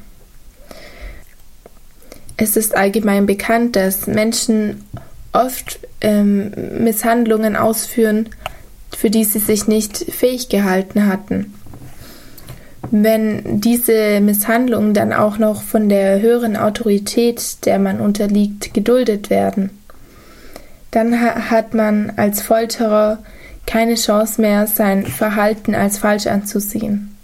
Es 2.38 2.56
ist 2.56 2.78
allgemein 2.78 3.26
bekannt, 3.26 3.76
dass 3.76 4.08
Menschen 4.08 4.84
oft 5.34 5.80
ähm, 6.02 6.52
Misshandlungen 6.80 7.56
ausführen, 7.56 8.30
für 8.96 9.10
die 9.10 9.24
sie 9.24 9.40
sich 9.40 9.68
nicht 9.68 9.98
fähig 9.98 10.48
gehalten 10.50 11.08
hatten. 11.08 11.54
Wenn 12.90 13.60
diese 13.60 14.22
Misshandlungen 14.22 14.94
dann 14.94 15.12
auch 15.12 15.38
noch 15.40 15.62
von 15.62 15.90
der 15.90 16.22
höheren 16.22 16.56
Autorität, 16.56 17.66
der 17.66 17.80
man 17.80 18.00
unterliegt, 18.00 18.74
geduldet 18.74 19.30
werden, 19.30 19.72
dann 20.92 21.20
ha 21.20 21.50
hat 21.50 21.74
man 21.74 22.14
als 22.16 22.42
Folterer 22.42 23.20
keine 23.68 23.96
Chance 23.96 24.42
mehr, 24.42 24.66
sein 24.66 25.06
Verhalten 25.06 25.76
als 25.76 26.00
falsch 26.00 26.26
anzusehen. 26.26 27.16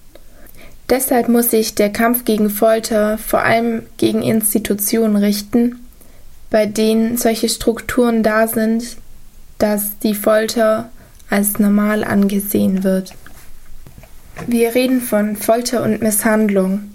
Deshalb 0.89 1.29
muss 1.29 1.49
sich 1.49 1.73
der 1.73 1.91
Kampf 1.91 2.25
gegen 2.25 2.51
Folter 2.51 3.17
vor 3.17 3.41
allem 3.41 3.83
gegen 3.97 4.21
Institutionen 4.21 5.15
richten, 5.15 5.79
bei 6.51 6.67
denen 6.67 7.17
solche 7.17 7.49
Strukturen 7.49 8.21
da 8.21 8.47
sind, 8.47 8.97
dass 9.57 9.97
die 9.99 10.13
Folter 10.13 10.89
als 11.29 11.57
normal 11.57 12.03
angesehen 12.03 12.83
wird. 12.83 13.13
Wir 14.45 14.75
reden 14.75 15.01
von 15.01 15.35
Folter 15.35 15.81
und 15.83 16.01
Misshandlung. 16.01 16.91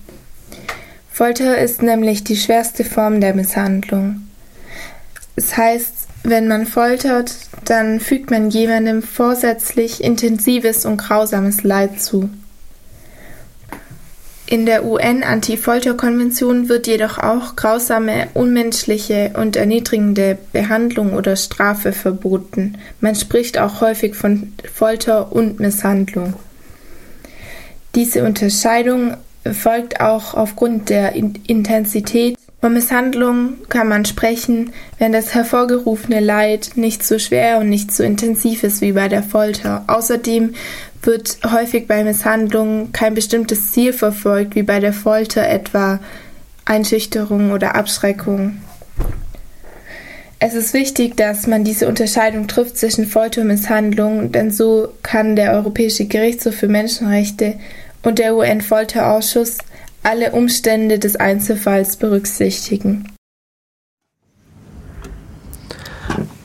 Folter 1.11 1.59
ist 1.59 1.83
nämlich 1.83 2.23
die 2.23 2.37
schwerste 2.37 2.85
Form 2.85 3.21
der 3.21 3.35
Misshandlung. 3.35 4.29
Es 5.35 5.57
heißt, 5.57 5.98
wenn 6.31 6.49
man 6.49 6.67
foltert, 6.67 7.35
dann 7.65 8.01
fügt 8.01 8.31
man 8.31 8.51
jemandem 8.51 9.03
vorsätzlich 9.03 10.03
intensives 10.03 10.85
und 10.87 10.99
grausames 10.99 11.63
Leid 11.63 12.01
zu. 12.01 12.31
In 14.51 14.65
der 14.65 14.87
UN-Anti-Folter-Konvention 14.87 16.71
wird 16.71 16.87
jedoch 16.87 17.19
auch 17.19 17.55
grausame, 17.55 18.29
unmenschliche 18.33 19.33
und 19.37 19.57
erniedrigende 19.57 20.39
Behandlung 20.53 21.13
oder 21.13 21.37
Strafe 21.37 21.93
verboten. 21.93 22.79
Man 23.01 23.15
spricht 23.15 23.59
auch 23.59 23.83
häufig 23.83 24.15
von 24.15 24.55
Folter 24.73 25.33
und 25.33 25.61
Misshandlung. 25.61 26.33
Diese 27.95 28.25
Unterscheidung 28.25 29.19
folgt 29.53 30.01
auch 30.01 30.33
aufgrund 30.33 30.89
der 30.89 31.15
Intensität. 31.15 32.37
Von 32.61 32.75
Misshandlung 32.75 33.55
kann 33.69 33.87
man 33.87 34.05
sprechen, 34.05 34.73
wenn 34.99 35.13
das 35.13 35.33
hervorgerufene 35.33 36.19
Leid 36.19 36.73
nicht 36.75 37.05
so 37.05 37.21
schwer 37.21 37.59
und 37.59 37.69
nicht 37.69 37.93
so 37.93 38.03
intensiv 38.03 38.65
ist 38.65 38.81
wie 38.81 38.93
bei 38.93 39.07
der 39.09 39.23
Folter. 39.23 39.85
Außerdem 39.87 40.55
wird 41.03 41.39
häufig 41.49 41.87
bei 41.87 42.03
Misshandlungen 42.03 42.91
kein 42.91 43.15
bestimmtes 43.15 43.71
Ziel 43.71 43.93
verfolgt, 43.93 44.57
wie 44.57 44.65
bei 44.65 44.81
der 44.81 44.93
Folter 44.93 45.47
etwa 45.49 46.01
Einschüchterung 46.65 47.53
oder 47.53 47.77
Abschreckung. 47.77 48.61
Es 50.41 50.55
ist 50.55 50.75
wichtig, 50.75 51.17
dass 51.17 51.47
man 51.47 51.63
diese 51.63 51.87
Unterscheidung 51.87 52.49
trifft 52.49 52.77
zwischen 52.77 53.07
Folter 53.07 53.43
und 53.43 53.49
Misshandlung, 53.49 54.33
denn 54.33 54.51
so 54.51 54.89
kann 55.05 55.37
der 55.37 55.53
Europäische 55.53 56.07
Gerichtshof 56.07 56.57
für 56.57 56.69
Menschenrechte 56.69 57.55
und 58.03 58.19
der 58.19 58.35
UN-Folterausschuss 58.37 59.59
alle 60.09 60.33
Umstände 60.33 60.99
des 60.99 61.17
Einzelfalls 61.17 61.99
berücksichtigen. 61.99 63.13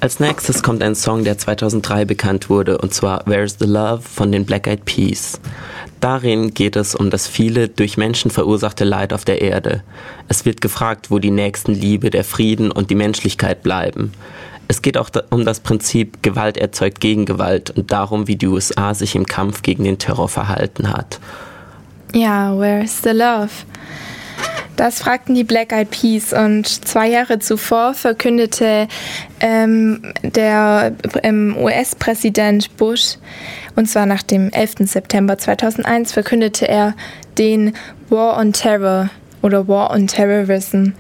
Als 0.02 0.20
nächstes 0.20 0.64
kommt 0.64 0.84
ein 0.84 0.96
Song, 0.96 1.24
der 1.24 1.38
2003 1.38 2.04
bekannt 2.04 2.50
wurde, 2.50 2.78
und 2.80 2.94
zwar 2.94 3.26
Where's 3.26 3.56
the 3.60 3.66
Love 3.66 4.02
von 4.02 4.34
den 4.34 4.44
Black 4.44 4.68
Eyed 4.68 4.84
Peas. 4.84 5.40
Darin 6.02 6.54
geht 6.54 6.76
es 6.76 6.94
um 6.94 7.10
das 7.10 7.26
viele 7.26 7.70
durch 7.70 7.96
Menschen 7.96 8.32
verursachte 8.32 8.84
Leid 8.84 9.14
auf 9.14 9.24
der 9.24 9.42
Erde. 9.42 9.82
Es 10.28 10.44
wird 10.44 10.60
gefragt, 10.60 11.10
wo 11.10 11.20
die 11.20 11.32
nächsten 11.32 11.74
Liebe, 11.74 12.10
der 12.10 12.26
Frieden 12.26 12.70
und 12.70 12.90
die 12.90 12.96
Menschlichkeit 12.96 13.64
bleiben. 13.64 14.12
Es 14.68 14.82
geht 14.82 14.98
auch 14.98 15.10
um 15.30 15.46
das 15.46 15.62
Prinzip 15.62 16.22
Gewalt 16.22 16.58
erzeugt 16.58 17.00
Gegengewalt 17.00 17.70
und 17.70 17.94
darum, 17.94 18.28
wie 18.28 18.36
die 18.36 18.48
USA 18.48 18.94
sich 18.94 19.16
im 19.16 19.26
Kampf 19.26 19.62
gegen 19.62 19.86
den 19.86 20.00
Terror 20.00 20.28
verhalten 20.28 20.92
hat. 20.92 21.22
Ja, 22.16 22.56
where's 22.56 23.02
the 23.02 23.10
love? 23.10 23.50
Das 24.76 25.00
fragten 25.00 25.34
die 25.34 25.44
Black 25.44 25.72
Eyed 25.72 25.90
Peas 25.90 26.32
und 26.32 26.68
zwei 26.68 27.08
Jahre 27.08 27.40
zuvor 27.40 27.96
verkündete 27.96 28.88
ähm, 29.40 30.14
der 30.22 30.94
ähm, 31.24 31.58
US-Präsident 31.58 32.78
Bush, 32.78 33.18
und 33.76 33.88
zwar 33.88 34.06
nach 34.06 34.22
dem 34.22 34.52
11. 34.52 34.76
September 34.82 35.40
2001, 35.40 36.12
verkündete 36.12 36.68
er 36.68 36.94
den 37.40 37.74
War 38.10 38.38
on 38.38 38.54
Terror 38.54 39.10
oder 39.42 39.68
War 39.68 39.90
on 39.90 40.06
Terrorism. 40.06 40.94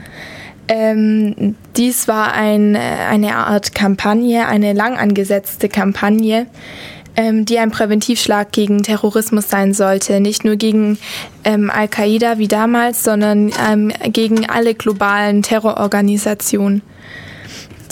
Ähm, 0.67 1.55
dies 1.77 2.07
war 2.07 2.33
ein, 2.33 2.75
eine 2.75 3.35
Art 3.35 3.75
Kampagne, 3.75 4.47
eine 4.47 4.73
lang 4.73 4.97
angesetzte 4.97 5.69
Kampagne, 5.69 6.47
ähm, 7.15 7.45
die 7.45 7.59
ein 7.59 7.71
Präventivschlag 7.71 8.51
gegen 8.51 8.83
Terrorismus 8.83 9.49
sein 9.49 9.73
sollte. 9.73 10.19
Nicht 10.19 10.45
nur 10.45 10.55
gegen 10.55 10.97
ähm, 11.43 11.69
Al-Qaida 11.69 12.37
wie 12.37 12.47
damals, 12.47 13.03
sondern 13.03 13.51
ähm, 13.69 13.91
gegen 14.11 14.49
alle 14.49 14.73
globalen 14.73 15.43
Terrororganisationen. 15.43 16.81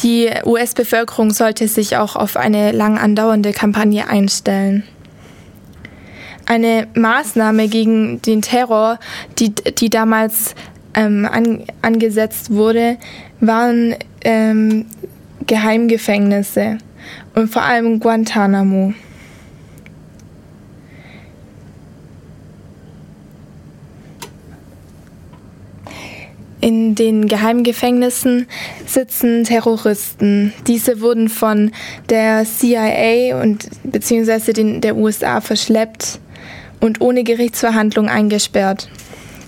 Die 0.03 0.29
US-Bevölkerung 0.45 1.31
sollte 1.31 1.67
sich 1.67 1.97
auch 1.97 2.15
auf 2.15 2.36
eine 2.36 2.71
lang 2.71 2.97
andauernde 2.97 3.51
Kampagne 3.51 4.07
einstellen. 4.07 4.84
Eine 6.47 6.88
Maßnahme 6.95 7.67
gegen 7.67 8.21
den 8.23 8.41
Terror, 8.41 8.99
die, 9.38 9.53
die 9.53 9.89
damals 9.89 10.55
ähm, 10.95 11.27
an, 11.31 11.63
angesetzt 11.81 12.51
wurde, 12.51 12.97
waren 13.39 13.95
ähm, 14.23 14.88
Geheimgefängnisse 15.45 16.79
und 17.36 17.49
vor 17.49 17.62
allem 17.62 17.99
Guantanamo. 17.99 18.93
In 26.62 26.93
den 26.93 27.28
Geheimgefängnissen 27.28 28.47
sitzen 28.86 29.43
Terroristen. 29.43 30.54
Diese 30.67 31.02
wurden 31.02 31.28
von 31.28 31.71
der 32.10 32.45
CIA 32.45 33.41
und 33.41 33.67
beziehungsweise 33.84 34.54
den, 34.54 34.80
der 34.80 34.95
USA 34.95 35.41
verschleppt 35.41 36.19
und 36.80 37.02
ohne 37.02 37.24
Gerichtsverhandlung 37.24 38.10
eingesperrt. 38.10 38.89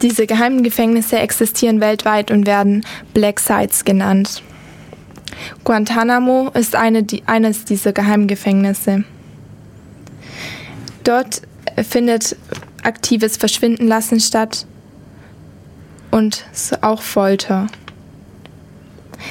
Diese 0.01 0.25
geheimen 0.25 0.63
Gefängnisse 0.63 1.19
existieren 1.19 1.79
weltweit 1.79 2.31
und 2.31 2.47
werden 2.47 2.83
Black 3.13 3.39
Sites 3.39 3.85
genannt. 3.85 4.41
Guantanamo 5.63 6.49
ist 6.55 6.75
eine, 6.75 7.03
die, 7.03 7.23
eines 7.27 7.63
dieser 7.63 7.93
Geheimgefängnisse. 7.93 9.03
Dort 11.03 11.43
findet 11.87 12.35
aktives 12.81 13.37
Verschwindenlassen 13.37 14.19
statt 14.19 14.65
und 16.13 16.45
auch 16.81 17.01
Folter. 17.01 17.67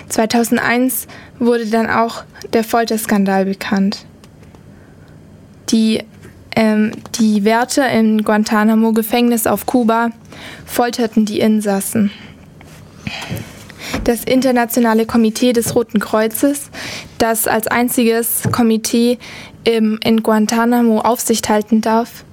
2001 0.09 1.07
wurde 1.38 1.66
dann 1.66 1.88
auch 1.88 2.25
der 2.53 2.64
Folterskandal 2.64 3.45
bekannt. 3.45 4.05
Die, 5.68 6.03
ähm, 6.57 6.90
die 7.14 7.45
Wärter 7.45 7.88
im 7.90 8.25
Guantanamo-Gefängnis 8.25 9.47
auf 9.47 9.64
Kuba 9.64 10.11
folterten 10.66 11.25
die 11.25 11.38
Insassen. 11.38 12.11
Das 14.03 14.25
Internationale 14.25 15.07
Komitee 15.07 15.53
des 15.53 15.77
Roten 15.77 16.01
Kreuzes, 16.01 16.71
das 17.18 17.47
als 17.47 17.68
einziges 17.68 18.42
Komitee 18.51 19.18
im, 19.62 20.01
in 20.03 20.25
Guantanamo 20.25 21.01
Aufsicht 21.01 21.49
halten 21.49 21.81
darf, 21.81 22.25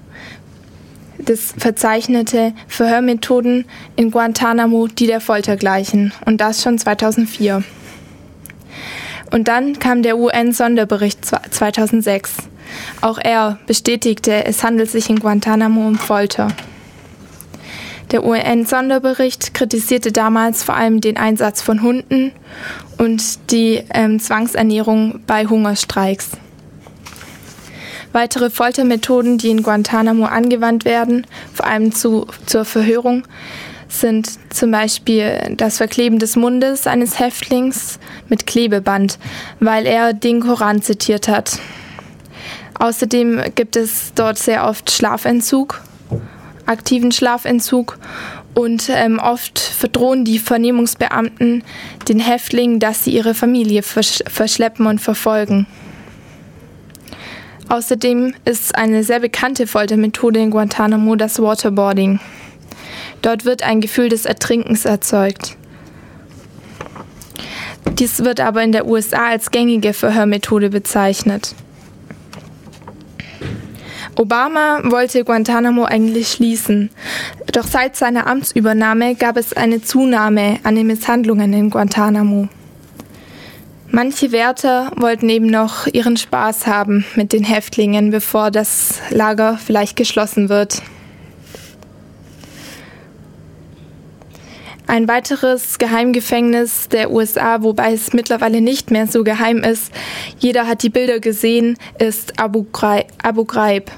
es 1.29 1.53
verzeichnete 1.57 2.53
Verhörmethoden 2.67 3.65
in 3.95 4.11
Guantanamo, 4.11 4.87
die 4.87 5.07
der 5.07 5.21
Folter 5.21 5.55
gleichen. 5.57 6.13
Und 6.25 6.41
das 6.41 6.61
schon 6.61 6.77
2004. 6.77 7.63
Und 9.31 9.47
dann 9.47 9.79
kam 9.79 10.01
der 10.01 10.17
UN-Sonderbericht 10.17 11.25
2006. 11.25 12.35
Auch 13.01 13.17
er 13.17 13.59
bestätigte, 13.67 14.45
es 14.45 14.63
handelt 14.63 14.89
sich 14.89 15.09
in 15.09 15.19
Guantanamo 15.19 15.87
um 15.87 15.95
Folter. 15.95 16.47
Der 18.11 18.25
UN-Sonderbericht 18.25 19.53
kritisierte 19.53 20.11
damals 20.11 20.63
vor 20.63 20.75
allem 20.75 20.99
den 20.99 21.17
Einsatz 21.17 21.61
von 21.61 21.83
Hunden 21.83 22.31
und 22.97 23.51
die 23.51 23.83
ähm, 23.93 24.19
Zwangsernährung 24.19 25.19
bei 25.27 25.45
Hungerstreiks. 25.45 26.31
Weitere 28.11 28.49
Foltermethoden, 28.49 29.37
die 29.37 29.49
in 29.49 29.63
Guantanamo 29.63 30.25
angewandt 30.25 30.85
werden, 30.85 31.27
vor 31.53 31.67
allem 31.67 31.93
zu, 31.93 32.27
zur 32.45 32.65
Verhörung, 32.65 33.23
sind 33.87 34.29
zum 34.53 34.71
Beispiel 34.71 35.55
das 35.57 35.77
Verkleben 35.77 36.19
des 36.19 36.35
Mundes 36.35 36.87
eines 36.87 37.19
Häftlings 37.19 37.99
mit 38.27 38.45
Klebeband, 38.45 39.19
weil 39.59 39.85
er 39.85 40.13
den 40.13 40.41
Koran 40.41 40.81
zitiert 40.81 41.27
hat. 41.27 41.59
Außerdem 42.79 43.41
gibt 43.55 43.75
es 43.75 44.13
dort 44.15 44.37
sehr 44.37 44.67
oft 44.67 44.91
Schlafentzug 44.91 45.81
aktiven 46.69 47.11
Schlafentzug 47.11 47.97
und 48.53 48.89
ähm, 48.89 49.19
oft 49.19 49.59
verdrohen 49.59 50.23
die 50.23 50.39
Vernehmungsbeamten 50.39 51.63
den 52.07 52.19
Häftlingen, 52.19 52.79
dass 52.79 53.03
sie 53.03 53.11
ihre 53.11 53.33
Familie 53.33 53.83
versch 53.83 54.19
verschleppen 54.27 54.85
und 54.85 54.99
verfolgen. 55.01 55.65
Außerdem 57.69 58.33
ist 58.45 58.75
eine 58.75 59.03
sehr 59.03 59.19
bekannte 59.19 59.67
Foltermethode 59.67 60.39
in 60.39 60.49
Guantanamo 60.49 61.15
das 61.15 61.39
Waterboarding. 61.39 62.19
Dort 63.21 63.45
wird 63.45 63.61
ein 63.61 63.79
Gefühl 63.79 64.09
des 64.09 64.25
Ertrinkens 64.25 64.85
erzeugt. 64.85 65.55
Dies 67.93 68.23
wird 68.23 68.39
aber 68.39 68.63
in 68.63 68.71
der 68.71 68.87
USA 68.87 69.27
als 69.27 69.51
gängige 69.51 69.93
Verhörmethode 69.93 70.69
bezeichnet. 70.69 71.53
Obama 74.15 74.81
wollte 74.85 75.23
Guantanamo 75.23 75.85
eigentlich 75.85 76.29
schließen. 76.29 76.89
Doch 77.53 77.67
seit 77.67 77.95
seiner 77.95 78.25
Amtsübernahme 78.25 79.15
gab 79.15 79.37
es 79.37 79.53
eine 79.53 79.81
Zunahme 79.81 80.59
an 80.63 80.75
den 80.75 80.87
Misshandlungen 80.87 81.53
in 81.53 81.69
Guantanamo. 81.69 82.49
Manche 83.91 84.31
Wärter 84.31 84.91
wollten 84.97 85.29
eben 85.29 85.47
noch 85.47 85.87
ihren 85.87 86.15
Spaß 86.15 86.67
haben 86.67 87.05
mit 87.15 87.33
den 87.33 87.43
Häftlingen, 87.43 88.11
bevor 88.11 88.51
das 88.51 89.01
Lager 89.09 89.57
vielleicht 89.57 89.95
geschlossen 89.95 90.47
wird. 90.47 90.83
Ein 94.85 95.07
weiteres 95.07 95.79
Geheimgefängnis 95.79 96.89
der 96.89 97.11
USA, 97.11 97.63
wobei 97.63 97.93
es 97.93 98.13
mittlerweile 98.13 98.61
nicht 98.61 98.91
mehr 98.91 99.07
so 99.07 99.23
geheim 99.23 99.59
ist, 99.59 99.91
jeder 100.37 100.67
hat 100.67 100.83
die 100.83 100.89
Bilder 100.89 101.19
gesehen, 101.19 101.77
ist 101.97 102.39
Abu 102.39 102.65
Ghraib. 102.71 103.07
Abu 103.23 103.45
Ghraib. 103.45 103.91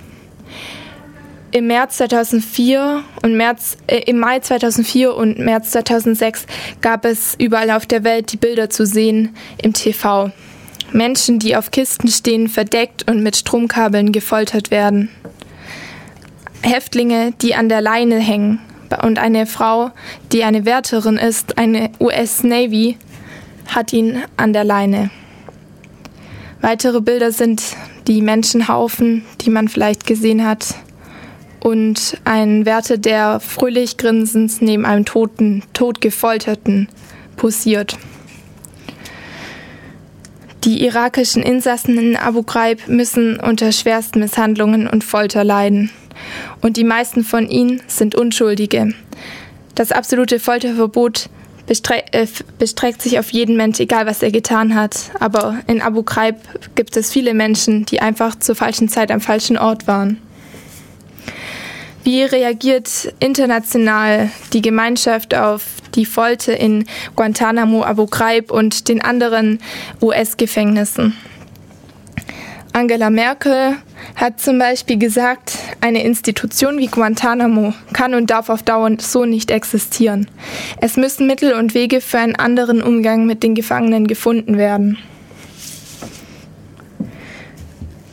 Im 1.54 1.68
März 1.68 1.98
2004 1.98 3.04
und 3.24 3.36
März, 3.36 3.76
äh, 3.88 4.04
im 4.06 4.20
Mai 4.20 4.40
2004 4.40 5.14
und 5.14 5.38
März 5.38 5.72
2006 5.72 6.46
gab 6.80 7.04
es 7.04 7.36
überall 7.38 7.72
auf 7.72 7.86
der 7.86 8.06
Welt 8.06 8.32
die 8.32 8.38
Bilder 8.38 8.70
zu 8.70 8.86
sehen 8.86 9.36
im 9.62 9.74
TV. 9.74 10.32
Menschen, 10.94 11.40
die 11.40 11.58
auf 11.58 11.70
Kisten 11.70 12.08
stehen, 12.08 12.48
verdeckt 12.48 13.10
und 13.10 13.22
mit 13.22 13.36
Stromkabeln 13.36 14.14
gefoltert 14.14 14.72
werden. 14.72 15.10
Häftlinge, 16.62 17.34
die 17.42 17.54
an 17.54 17.68
der 17.68 17.82
Leine 17.82 18.20
hängen. 18.20 18.60
Und 19.02 19.20
eine 19.20 19.46
Frau, 19.46 19.92
die 20.32 20.46
eine 20.46 20.66
Wärterin 20.66 21.18
ist, 21.18 21.58
eine 21.58 21.90
US 22.00 22.44
Navy, 22.44 22.98
hat 23.68 23.92
ihn 23.92 24.22
an 24.38 24.54
der 24.54 24.64
Leine. 24.64 25.10
Weitere 26.62 27.02
Bilder 27.02 27.34
sind 27.34 27.62
die 28.08 28.22
Menschenhaufen, 28.22 29.26
die 29.42 29.50
man 29.50 29.68
vielleicht 29.68 30.06
gesehen 30.06 30.46
hat, 30.46 30.76
und 31.62 32.18
ein 32.26 32.66
Wärter, 32.66 32.98
der 32.98 33.40
fröhlich 33.40 33.98
grinsend 33.98 34.62
neben 34.62 34.86
einem 34.86 35.06
toten, 35.06 35.64
totgefolterten 35.74 36.90
posiert. 37.38 37.98
Die 40.64 40.84
irakischen 40.86 41.42
Insassen 41.42 41.98
in 41.98 42.16
Abu 42.16 42.44
Ghraib 42.44 42.88
müssen 42.88 43.40
unter 43.40 43.72
schwersten 43.72 44.20
Misshandlungen 44.20 44.88
und 44.88 45.04
Folter 45.04 45.44
leiden. 45.44 45.90
Und 46.62 46.78
die 46.78 46.84
meisten 46.84 47.24
von 47.24 47.48
ihnen 47.48 47.82
sind 47.88 48.14
Unschuldige. 48.14 48.94
Das 49.74 49.92
absolute 49.92 50.40
Folterverbot 50.40 51.30
äh, 51.68 52.28
bestreckt 52.60 53.02
sich 53.02 53.18
auf 53.18 53.32
jeden 53.32 53.56
Mensch, 53.56 53.80
egal 53.80 54.06
was 54.06 54.22
er 54.22 54.32
getan 54.32 54.76
hat. 54.76 55.12
Aber 55.20 55.60
in 55.68 55.82
Abu 55.82 56.04
Ghraib 56.04 56.36
gibt 56.76 56.98
es 56.98 57.12
viele 57.12 57.34
Menschen, 57.34 57.86
die 57.86 58.02
einfach 58.02 58.38
zur 58.38 58.56
falschen 58.56 58.90
Zeit 58.90 59.10
am 59.10 59.22
falschen 59.22 59.58
Ort 59.58 59.88
waren. 59.88 60.20
Wie 62.04 62.24
reagiert 62.24 63.14
international 63.20 64.32
die 64.54 64.62
Gemeinschaft 64.62 65.36
auf 65.36 65.64
die 65.94 66.06
Folter 66.06 66.58
in 66.58 66.86
Guantanamo, 67.16 67.84
Abu 67.84 68.08
Ghraib 68.08 68.52
und 68.52 68.88
den 68.88 69.02
anderen 69.02 69.60
US-Gefängnissen? 70.02 71.16
Angela 72.74 73.10
Merkel 73.10 73.76
hat 74.16 74.40
zum 74.40 74.58
Beispiel 74.58 74.98
gesagt, 74.98 75.58
eine 75.82 76.04
Institution 76.04 76.80
wie 76.80 76.88
Guantanamo 76.88 77.74
kann 77.94 78.16
und 78.16 78.32
darf 78.32 78.50
auf 78.50 78.64
Dauer 78.64 78.90
so 79.00 79.26
nicht 79.26 79.52
existieren. 79.52 80.28
Es 80.80 80.98
müssen 80.98 81.28
Mittel 81.28 81.54
und 81.54 81.76
Wege 81.76 82.02
für 82.02 82.18
einen 82.18 82.36
anderen 82.36 82.82
Umgang 82.82 83.28
mit 83.28 83.44
den 83.44 83.54
Gefangenen 83.54 84.08
gefunden 84.08 84.58
werden. 84.58 84.98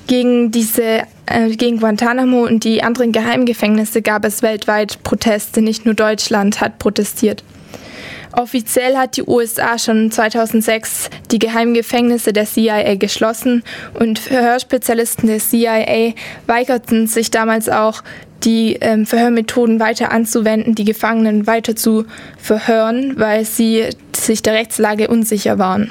Gegen 0.07 0.51
diese 0.51 1.05
gegen 1.57 1.79
Guantanamo 1.79 2.45
und 2.45 2.65
die 2.65 2.83
anderen 2.83 3.13
Geheimgefängnisse 3.13 4.03
gab 4.03 4.25
es 4.25 4.43
weltweit 4.43 5.03
Proteste, 5.03 5.63
nicht 5.63 5.85
nur 5.85 5.95
Deutschland 5.95 6.61
hat 6.61 6.79
protestiert. 6.79 7.43
Offiziell 8.33 8.97
hat 8.97 9.17
die 9.17 9.25
USA 9.25 9.79
schon 9.79 10.11
2006 10.11 11.11
die 11.31 11.39
Geheimgefängnisse 11.39 12.33
der 12.33 12.45
CIA 12.45 12.95
geschlossen 12.97 13.65
und 13.99 14.19
Verhörspezialisten 14.19 15.29
der 15.29 15.39
CIA 15.39 16.13
weigerten 16.47 17.07
sich 17.07 17.31
damals 17.31 17.69
auch, 17.69 18.03
die 18.45 18.75
ähm, 18.81 19.07
Verhörmethoden 19.07 19.81
weiter 19.81 20.13
anzuwenden, 20.13 20.75
die 20.75 20.85
Gefangenen 20.85 21.47
weiter 21.47 21.75
zu 21.75 22.05
verhören, 22.39 23.15
weil 23.19 23.45
sie 23.45 23.89
sich 24.15 24.43
der 24.43 24.55
Rechtslage 24.55 25.09
unsicher 25.09 25.59
waren. 25.59 25.91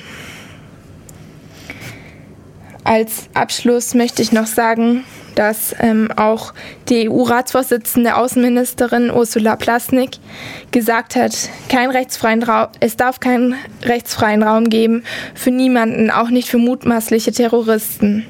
Als 2.86 3.28
Abschluss 3.34 3.96
möchte 3.96 4.22
ich 4.22 4.32
noch 4.32 4.48
sagen, 4.48 5.04
dass 5.38 5.76
ähm, 5.80 6.10
auch 6.16 6.54
die 6.90 7.10
EU-Ratsvorsitzende 7.10 8.16
Außenministerin 8.16 9.12
Ursula 9.12 9.56
Plasnik 9.56 10.18
gesagt 10.72 11.16
hat, 11.16 11.50
kein 11.70 11.92
rechtsfreien 11.92 12.44
Raum, 12.44 12.68
es 12.80 12.98
darf 12.98 13.20
keinen 13.20 13.56
rechtsfreien 13.84 14.42
Raum 14.42 14.70
geben 14.70 15.04
für 15.36 15.52
niemanden, 15.52 16.10
auch 16.10 16.30
nicht 16.30 16.50
für 16.50 16.58
mutmaßliche 16.58 17.32
Terroristen. 17.32 18.26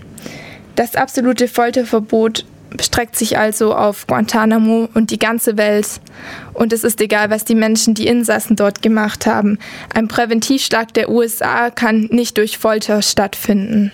Das 0.76 0.96
absolute 0.96 1.48
Folterverbot 1.48 2.46
streckt 2.82 3.16
sich 3.16 3.38
also 3.38 3.74
auf 3.74 4.06
Guantanamo 4.08 4.90
und 4.94 5.12
die 5.12 5.20
ganze 5.20 5.58
Welt. 5.58 6.02
Und 6.54 6.74
es 6.74 6.84
ist 6.84 7.00
egal, 7.02 7.30
was 7.30 7.46
die 7.46 7.56
Menschen, 7.56 7.94
die 7.94 8.08
Insassen 8.08 8.56
dort 8.56 8.82
gemacht 8.82 9.26
haben. 9.26 9.58
Ein 9.94 10.08
Präventivschlag 10.08 10.94
der 10.94 11.10
USA 11.10 11.70
kann 11.70 12.10
nicht 12.12 12.38
durch 12.38 12.58
Folter 12.58 13.02
stattfinden. 13.02 13.92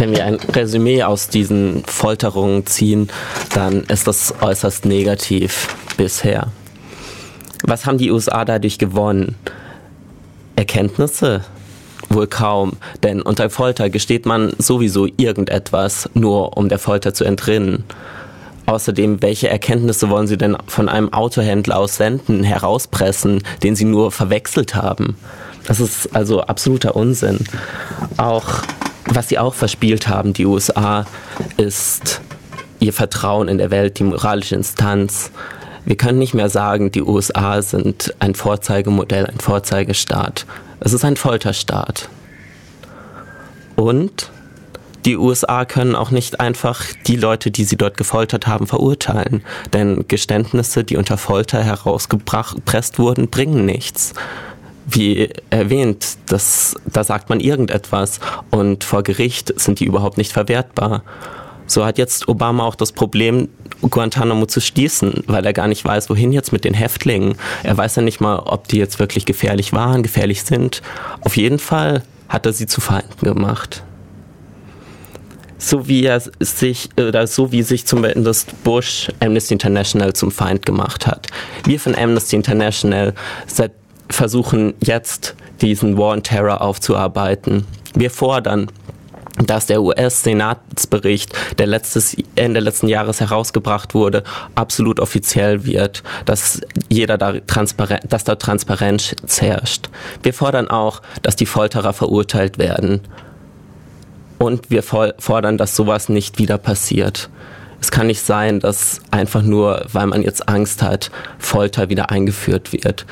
Wenn 0.00 0.12
wir 0.12 0.24
ein 0.24 0.36
Resümee 0.36 1.02
aus 1.02 1.28
diesen 1.28 1.84
Folterungen 1.84 2.64
ziehen, 2.64 3.10
dann 3.52 3.82
ist 3.84 4.06
das 4.06 4.34
äußerst 4.40 4.86
negativ 4.86 5.68
bisher. 5.98 6.48
Was 7.64 7.84
haben 7.84 7.98
die 7.98 8.10
USA 8.10 8.46
dadurch 8.46 8.78
gewonnen? 8.78 9.36
Erkenntnisse? 10.56 11.44
Wohl 12.08 12.26
kaum, 12.26 12.72
denn 13.02 13.20
unter 13.20 13.50
Folter 13.50 13.90
gesteht 13.90 14.24
man 14.24 14.52
sowieso 14.58 15.06
irgendetwas, 15.18 16.08
nur 16.14 16.56
um 16.56 16.70
der 16.70 16.78
Folter 16.78 17.12
zu 17.12 17.24
entrinnen. 17.24 17.84
Außerdem, 18.64 19.20
welche 19.20 19.48
Erkenntnisse 19.48 20.08
wollen 20.08 20.26
Sie 20.26 20.38
denn 20.38 20.56
von 20.66 20.88
einem 20.88 21.12
Autohändler 21.12 21.78
aus 21.78 21.96
Senden 21.96 22.42
herauspressen, 22.42 23.42
den 23.62 23.76
Sie 23.76 23.84
nur 23.84 24.10
verwechselt 24.10 24.74
haben? 24.74 25.16
Das 25.66 25.78
ist 25.78 26.16
also 26.16 26.40
absoluter 26.40 26.96
Unsinn. 26.96 27.44
Auch 28.16 28.62
was 29.10 29.28
sie 29.28 29.38
auch 29.38 29.54
verspielt 29.54 30.08
haben, 30.08 30.32
die 30.32 30.46
USA, 30.46 31.04
ist 31.56 32.20
ihr 32.78 32.92
Vertrauen 32.92 33.48
in 33.48 33.58
der 33.58 33.70
Welt, 33.70 33.98
die 33.98 34.04
moralische 34.04 34.54
Instanz. 34.54 35.30
Wir 35.84 35.96
können 35.96 36.18
nicht 36.18 36.34
mehr 36.34 36.48
sagen, 36.48 36.92
die 36.92 37.02
USA 37.02 37.62
sind 37.62 38.14
ein 38.18 38.34
Vorzeigemodell, 38.34 39.26
ein 39.26 39.40
Vorzeigestaat. 39.40 40.46
Es 40.80 40.92
ist 40.92 41.04
ein 41.04 41.16
Folterstaat. 41.16 42.08
Und 43.76 44.30
die 45.04 45.16
USA 45.16 45.64
können 45.64 45.94
auch 45.96 46.10
nicht 46.10 46.40
einfach 46.40 46.84
die 47.06 47.16
Leute, 47.16 47.50
die 47.50 47.64
sie 47.64 47.76
dort 47.76 47.96
gefoltert 47.96 48.46
haben, 48.46 48.66
verurteilen. 48.66 49.42
Denn 49.72 50.04
Geständnisse, 50.08 50.84
die 50.84 50.96
unter 50.96 51.16
Folter 51.16 51.62
herausgepresst 51.62 52.98
wurden, 52.98 53.30
bringen 53.30 53.64
nichts. 53.64 54.12
Wie 54.92 55.30
erwähnt, 55.50 56.18
das, 56.26 56.74
da 56.86 57.04
sagt 57.04 57.28
man 57.28 57.40
irgendetwas 57.40 58.18
und 58.50 58.82
vor 58.82 59.02
Gericht 59.02 59.58
sind 59.60 59.78
die 59.78 59.84
überhaupt 59.84 60.18
nicht 60.18 60.32
verwertbar. 60.32 61.02
So 61.66 61.84
hat 61.84 61.98
jetzt 61.98 62.26
Obama 62.28 62.64
auch 62.64 62.74
das 62.74 62.90
Problem, 62.90 63.48
Guantanamo 63.80 64.46
zu 64.46 64.60
schließen, 64.60 65.22
weil 65.28 65.46
er 65.46 65.52
gar 65.52 65.68
nicht 65.68 65.84
weiß, 65.84 66.10
wohin 66.10 66.32
jetzt 66.32 66.52
mit 66.52 66.64
den 66.64 66.74
Häftlingen. 66.74 67.36
Er 67.62 67.76
weiß 67.76 67.96
ja 67.96 68.02
nicht 68.02 68.20
mal, 68.20 68.40
ob 68.40 68.66
die 68.66 68.78
jetzt 68.78 68.98
wirklich 68.98 69.24
gefährlich 69.24 69.72
waren, 69.72 70.02
gefährlich 70.02 70.42
sind. 70.42 70.82
Auf 71.20 71.36
jeden 71.36 71.60
Fall 71.60 72.02
hat 72.28 72.46
er 72.46 72.52
sie 72.52 72.66
zu 72.66 72.80
Feinden 72.80 73.24
gemacht 73.24 73.84
so 75.60 75.86
wie 75.86 76.04
er 76.04 76.22
sich 76.40 76.88
oder 76.98 77.26
so 77.26 77.52
wie 77.52 77.62
sich 77.62 77.86
zumindest 77.86 78.64
Bush 78.64 79.08
Amnesty 79.20 79.54
International 79.54 80.12
zum 80.14 80.30
Feind 80.30 80.64
gemacht 80.64 81.06
hat. 81.06 81.28
Wir 81.64 81.78
von 81.78 81.94
Amnesty 81.94 82.36
International 82.36 83.14
versuchen 84.10 84.74
jetzt 84.82 85.34
diesen 85.60 85.96
War 85.96 86.12
on 86.12 86.22
Terror 86.22 86.60
aufzuarbeiten. 86.60 87.66
Wir 87.94 88.10
fordern, 88.10 88.70
dass 89.46 89.66
der 89.66 89.82
US-Senatsbericht, 89.82 91.32
der 91.58 91.66
letztes, 91.66 92.16
Ende 92.34 92.60
letzten 92.60 92.88
Jahres 92.88 93.20
herausgebracht 93.20 93.94
wurde, 93.94 94.22
absolut 94.54 95.00
offiziell 95.00 95.64
wird, 95.64 96.02
dass 96.24 96.60
jeder 96.88 97.16
da 97.16 97.34
transparent, 97.46 98.02
dass 98.08 98.24
da 98.24 98.34
Transparenz 98.34 99.14
herrscht. 99.38 99.88
Wir 100.22 100.34
fordern 100.34 100.68
auch, 100.68 101.00
dass 101.22 101.36
die 101.36 101.46
Folterer 101.46 101.92
verurteilt 101.92 102.58
werden 102.58 103.00
und 104.38 104.70
wir 104.70 104.82
fordern, 104.82 105.58
dass 105.58 105.76
sowas 105.76 106.08
nicht 106.08 106.38
wieder 106.38 106.58
passiert. 106.58 107.30
Es 107.80 107.90
kann 107.90 108.08
nicht 108.08 108.20
sein, 108.20 108.60
dass 108.60 109.00
einfach 109.10 109.42
nur, 109.42 109.86
weil 109.90 110.06
man 110.06 110.22
jetzt 110.22 110.48
Angst 110.48 110.82
hat, 110.82 111.10
Folter 111.38 111.88
wieder 111.88 112.10
eingeführt 112.10 112.72
wird. 112.72 113.06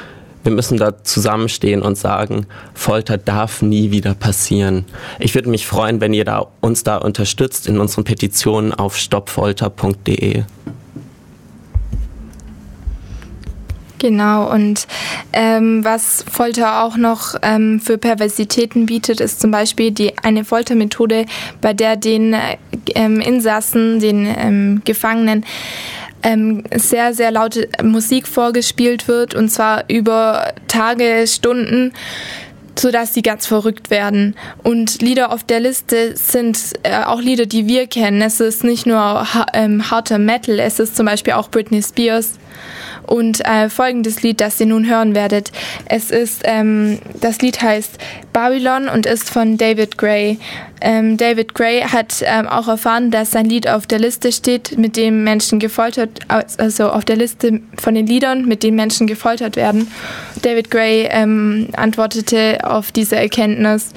Wir 0.44 0.52
müssen 0.52 0.78
da 0.78 1.02
zusammenstehen 1.02 1.82
und 1.82 1.96
sagen, 1.96 2.46
Folter 2.74 3.18
darf 3.18 3.62
nie 3.62 3.90
wieder 3.90 4.14
passieren. 4.14 4.84
Ich 5.18 5.34
würde 5.34 5.50
mich 5.50 5.66
freuen, 5.66 6.00
wenn 6.00 6.14
ihr 6.14 6.24
da, 6.24 6.46
uns 6.60 6.84
da 6.84 6.96
unterstützt 6.96 7.66
in 7.66 7.78
unseren 7.78 8.04
Petitionen 8.04 8.72
auf 8.72 8.96
stoppfolter.de. 8.96 10.44
Genau, 13.98 14.50
und 14.52 14.86
ähm, 15.32 15.84
was 15.84 16.24
Folter 16.30 16.84
auch 16.84 16.96
noch 16.96 17.34
ähm, 17.42 17.80
für 17.80 17.98
Perversitäten 17.98 18.86
bietet, 18.86 19.20
ist 19.20 19.40
zum 19.40 19.50
Beispiel 19.50 19.90
die, 19.90 20.16
eine 20.18 20.44
Foltermethode, 20.44 21.26
bei 21.60 21.74
der 21.74 21.96
den 21.96 22.36
ähm, 22.94 23.20
Insassen, 23.20 23.98
den 23.98 24.26
ähm, 24.26 24.82
Gefangenen, 24.84 25.44
ähm, 26.22 26.64
sehr, 26.74 27.14
sehr 27.14 27.30
laute 27.30 27.68
Musik 27.82 28.26
vorgespielt 28.26 29.08
wird, 29.08 29.34
und 29.34 29.48
zwar 29.48 29.84
über 29.88 30.52
Tage, 30.66 31.26
Stunden 31.26 31.92
sodass 32.78 33.14
sie 33.14 33.22
ganz 33.22 33.46
verrückt 33.46 33.90
werden. 33.90 34.36
Und 34.62 35.02
Lieder 35.02 35.32
auf 35.32 35.44
der 35.44 35.60
Liste 35.60 36.16
sind 36.16 36.74
äh, 36.82 37.02
auch 37.04 37.20
Lieder, 37.20 37.46
die 37.46 37.66
wir 37.66 37.86
kennen. 37.86 38.22
Es 38.22 38.40
ist 38.40 38.64
nicht 38.64 38.86
nur 38.86 38.98
ha 38.98 39.46
ähm, 39.52 39.90
harter 39.90 40.18
Metal, 40.18 40.58
es 40.60 40.78
ist 40.78 40.96
zum 40.96 41.06
Beispiel 41.06 41.32
auch 41.34 41.50
Britney 41.50 41.82
Spears. 41.82 42.38
Und 43.06 43.44
äh, 43.46 43.70
folgendes 43.70 44.22
Lied, 44.22 44.40
das 44.40 44.60
ihr 44.60 44.66
nun 44.66 44.86
hören 44.86 45.14
werdet, 45.14 45.50
es 45.86 46.10
ist, 46.10 46.42
ähm, 46.44 46.98
das 47.20 47.40
Lied 47.40 47.62
heißt 47.62 47.98
Babylon 48.34 48.88
und 48.88 49.06
ist 49.06 49.30
von 49.30 49.56
David 49.56 49.96
Gray. 49.96 50.38
Ähm, 50.80 51.16
David 51.16 51.54
Gray 51.54 51.80
hat 51.80 52.22
ähm, 52.22 52.46
auch 52.46 52.68
erfahren, 52.68 53.10
dass 53.10 53.30
sein 53.30 53.46
Lied 53.46 53.68
auf 53.68 53.86
der 53.86 53.98
Liste 53.98 54.30
steht, 54.30 54.76
mit 54.76 54.96
dem 54.96 55.24
Menschen 55.24 55.58
gefoltert, 55.58 56.20
also 56.28 56.90
auf 56.90 57.04
der 57.04 57.16
Liste 57.16 57.60
von 57.78 57.94
den 57.94 58.06
Liedern, 58.06 58.44
mit 58.44 58.62
denen 58.62 58.76
Menschen 58.76 59.06
gefoltert 59.06 59.56
werden. 59.56 59.90
David 60.42 60.70
Gray 60.70 61.08
ähm, 61.10 61.68
antwortete 61.76 62.58
auf 62.62 62.92
diese 62.92 63.16
Erkenntnis, 63.16 63.92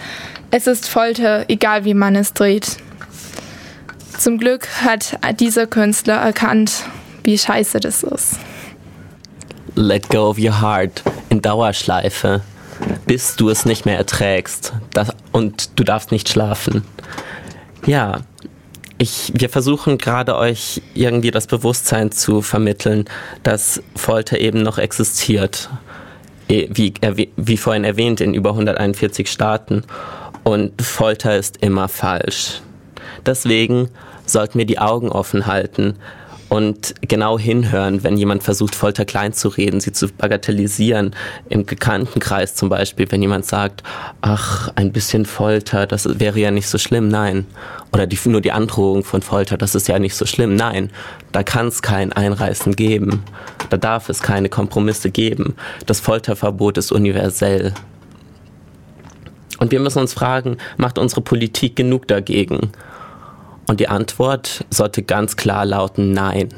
es 0.52 0.68
ist 0.68 0.90
Folter, 0.90 1.46
egal 1.50 1.86
wie 1.86 1.94
man 1.94 2.16
es 2.16 2.34
dreht. 2.34 2.78
Zum 4.18 4.38
Glück 4.38 4.68
hat 4.84 5.18
dieser 5.40 5.68
Künstler 5.68 6.16
erkannt, 6.16 6.84
wie 7.24 7.38
scheiße 7.38 7.80
das 7.80 8.04
ist. 8.04 8.38
Let 9.82 10.10
Go 10.10 10.30
of 10.30 10.38
Your 10.38 10.62
Heart 10.62 11.02
in 11.30 11.42
Dauerschleife, 11.42 12.42
bis 13.08 13.36
du 13.36 13.50
es 13.50 13.66
nicht 13.66 13.86
mehr 13.86 13.98
erträgst 13.98 14.74
das, 14.94 15.10
und 15.32 15.80
du 15.80 15.84
darfst 15.84 16.12
nicht 16.12 16.30
schlafen. 16.30 16.84
Ja, 17.88 18.20
ich, 19.00 19.32
wir 19.34 19.50
versuchen 19.50 19.98
gerade 19.98 20.36
euch 20.36 20.84
irgendwie 20.94 21.32
das 21.32 21.48
Bewusstsein 21.48 22.12
zu 22.12 22.44
vermitteln, 22.44 23.06
dass 23.42 23.82
Folter 23.96 24.38
eben 24.40 24.62
noch 24.62 24.78
existiert, 24.78 25.70
e, 26.48 26.70
wie, 26.72 26.94
wie 27.36 27.58
vorhin 27.58 27.84
erwähnt, 27.84 28.22
in 28.22 28.36
über 28.36 28.52
141 28.52 29.32
Staaten. 29.32 29.84
Und 30.44 30.80
Folter 30.80 31.36
ist 31.36 31.58
immer 31.58 31.88
falsch. 31.88 32.62
Deswegen 33.26 33.90
sollten 34.28 34.60
wir 34.60 34.66
die 34.66 34.78
Augen 34.78 35.10
offen 35.10 35.48
halten, 35.48 35.98
und 36.52 36.96
genau 37.08 37.40
hinhören, 37.40 38.04
wenn 38.04 38.18
jemand 38.18 38.44
versucht, 38.44 38.76
Folter 38.76 39.06
klein 39.06 39.32
zu 39.32 39.48
reden, 39.48 39.80
sie 39.80 39.94
zu 39.94 40.10
bagatellisieren. 40.10 41.16
Im 41.48 41.64
Bekanntenkreis 41.64 42.56
zum 42.56 42.68
Beispiel, 42.68 43.10
wenn 43.10 43.22
jemand 43.22 43.46
sagt, 43.46 43.84
ach, 44.20 44.70
ein 44.76 44.92
bisschen 44.92 45.26
Folter, 45.26 45.88
das 45.88 46.20
wäre 46.20 46.38
ja 46.42 46.52
nicht 46.52 46.68
so 46.68 46.78
schlimm, 46.78 47.08
nein. 47.08 47.46
Oder 47.94 48.06
die, 48.06 48.20
nur 48.26 48.42
die 48.42 48.52
Androhung 48.52 49.06
von 49.06 49.22
Folter, 49.22 49.58
das 49.58 49.76
ist 49.76 49.88
ja 49.88 49.98
nicht 49.98 50.14
so 50.14 50.26
schlimm, 50.26 50.58
nein. 50.58 50.92
Da 51.32 51.42
kann 51.42 51.68
es 51.68 51.82
kein 51.82 52.12
Einreißen 52.12 52.76
geben. 52.76 53.24
Da 53.70 53.78
darf 53.78 54.10
es 54.10 54.22
keine 54.22 54.50
Kompromisse 54.50 55.10
geben. 55.10 55.56
Das 55.86 56.02
Folterverbot 56.02 56.78
ist 56.78 56.92
universell. 56.92 57.74
Und 59.58 59.72
wir 59.72 59.80
müssen 59.80 60.00
uns 60.00 60.14
fragen, 60.14 60.58
macht 60.76 60.98
unsere 60.98 61.22
Politik 61.22 61.78
genug 61.78 62.10
dagegen? 62.10 62.74
Und 63.68 63.80
die 63.80 63.88
Antwort 63.88 64.66
sollte 64.70 65.04
ganz 65.04 65.36
klar 65.36 65.66
lauten 65.66 66.12
Nein. 66.12 66.50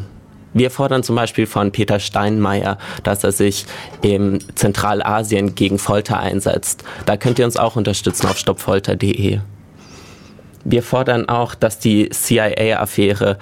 Wir 0.53 0.69
fordern 0.69 1.03
zum 1.03 1.15
Beispiel 1.15 1.47
von 1.47 1.71
Peter 1.71 1.99
Steinmeier, 1.99 2.77
dass 3.03 3.23
er 3.23 3.31
sich 3.31 3.65
in 4.01 4.39
Zentralasien 4.55 5.55
gegen 5.55 5.79
Folter 5.79 6.19
einsetzt. 6.19 6.83
Da 7.05 7.17
könnt 7.17 7.39
ihr 7.39 7.45
uns 7.45 7.57
auch 7.57 7.75
unterstützen 7.75 8.27
auf 8.27 8.37
stoppfolter.de. 8.37 9.39
Wir 10.63 10.83
fordern 10.83 11.27
auch, 11.27 11.55
dass 11.55 11.79
die 11.79 12.09
CIA-Affäre 12.09 13.37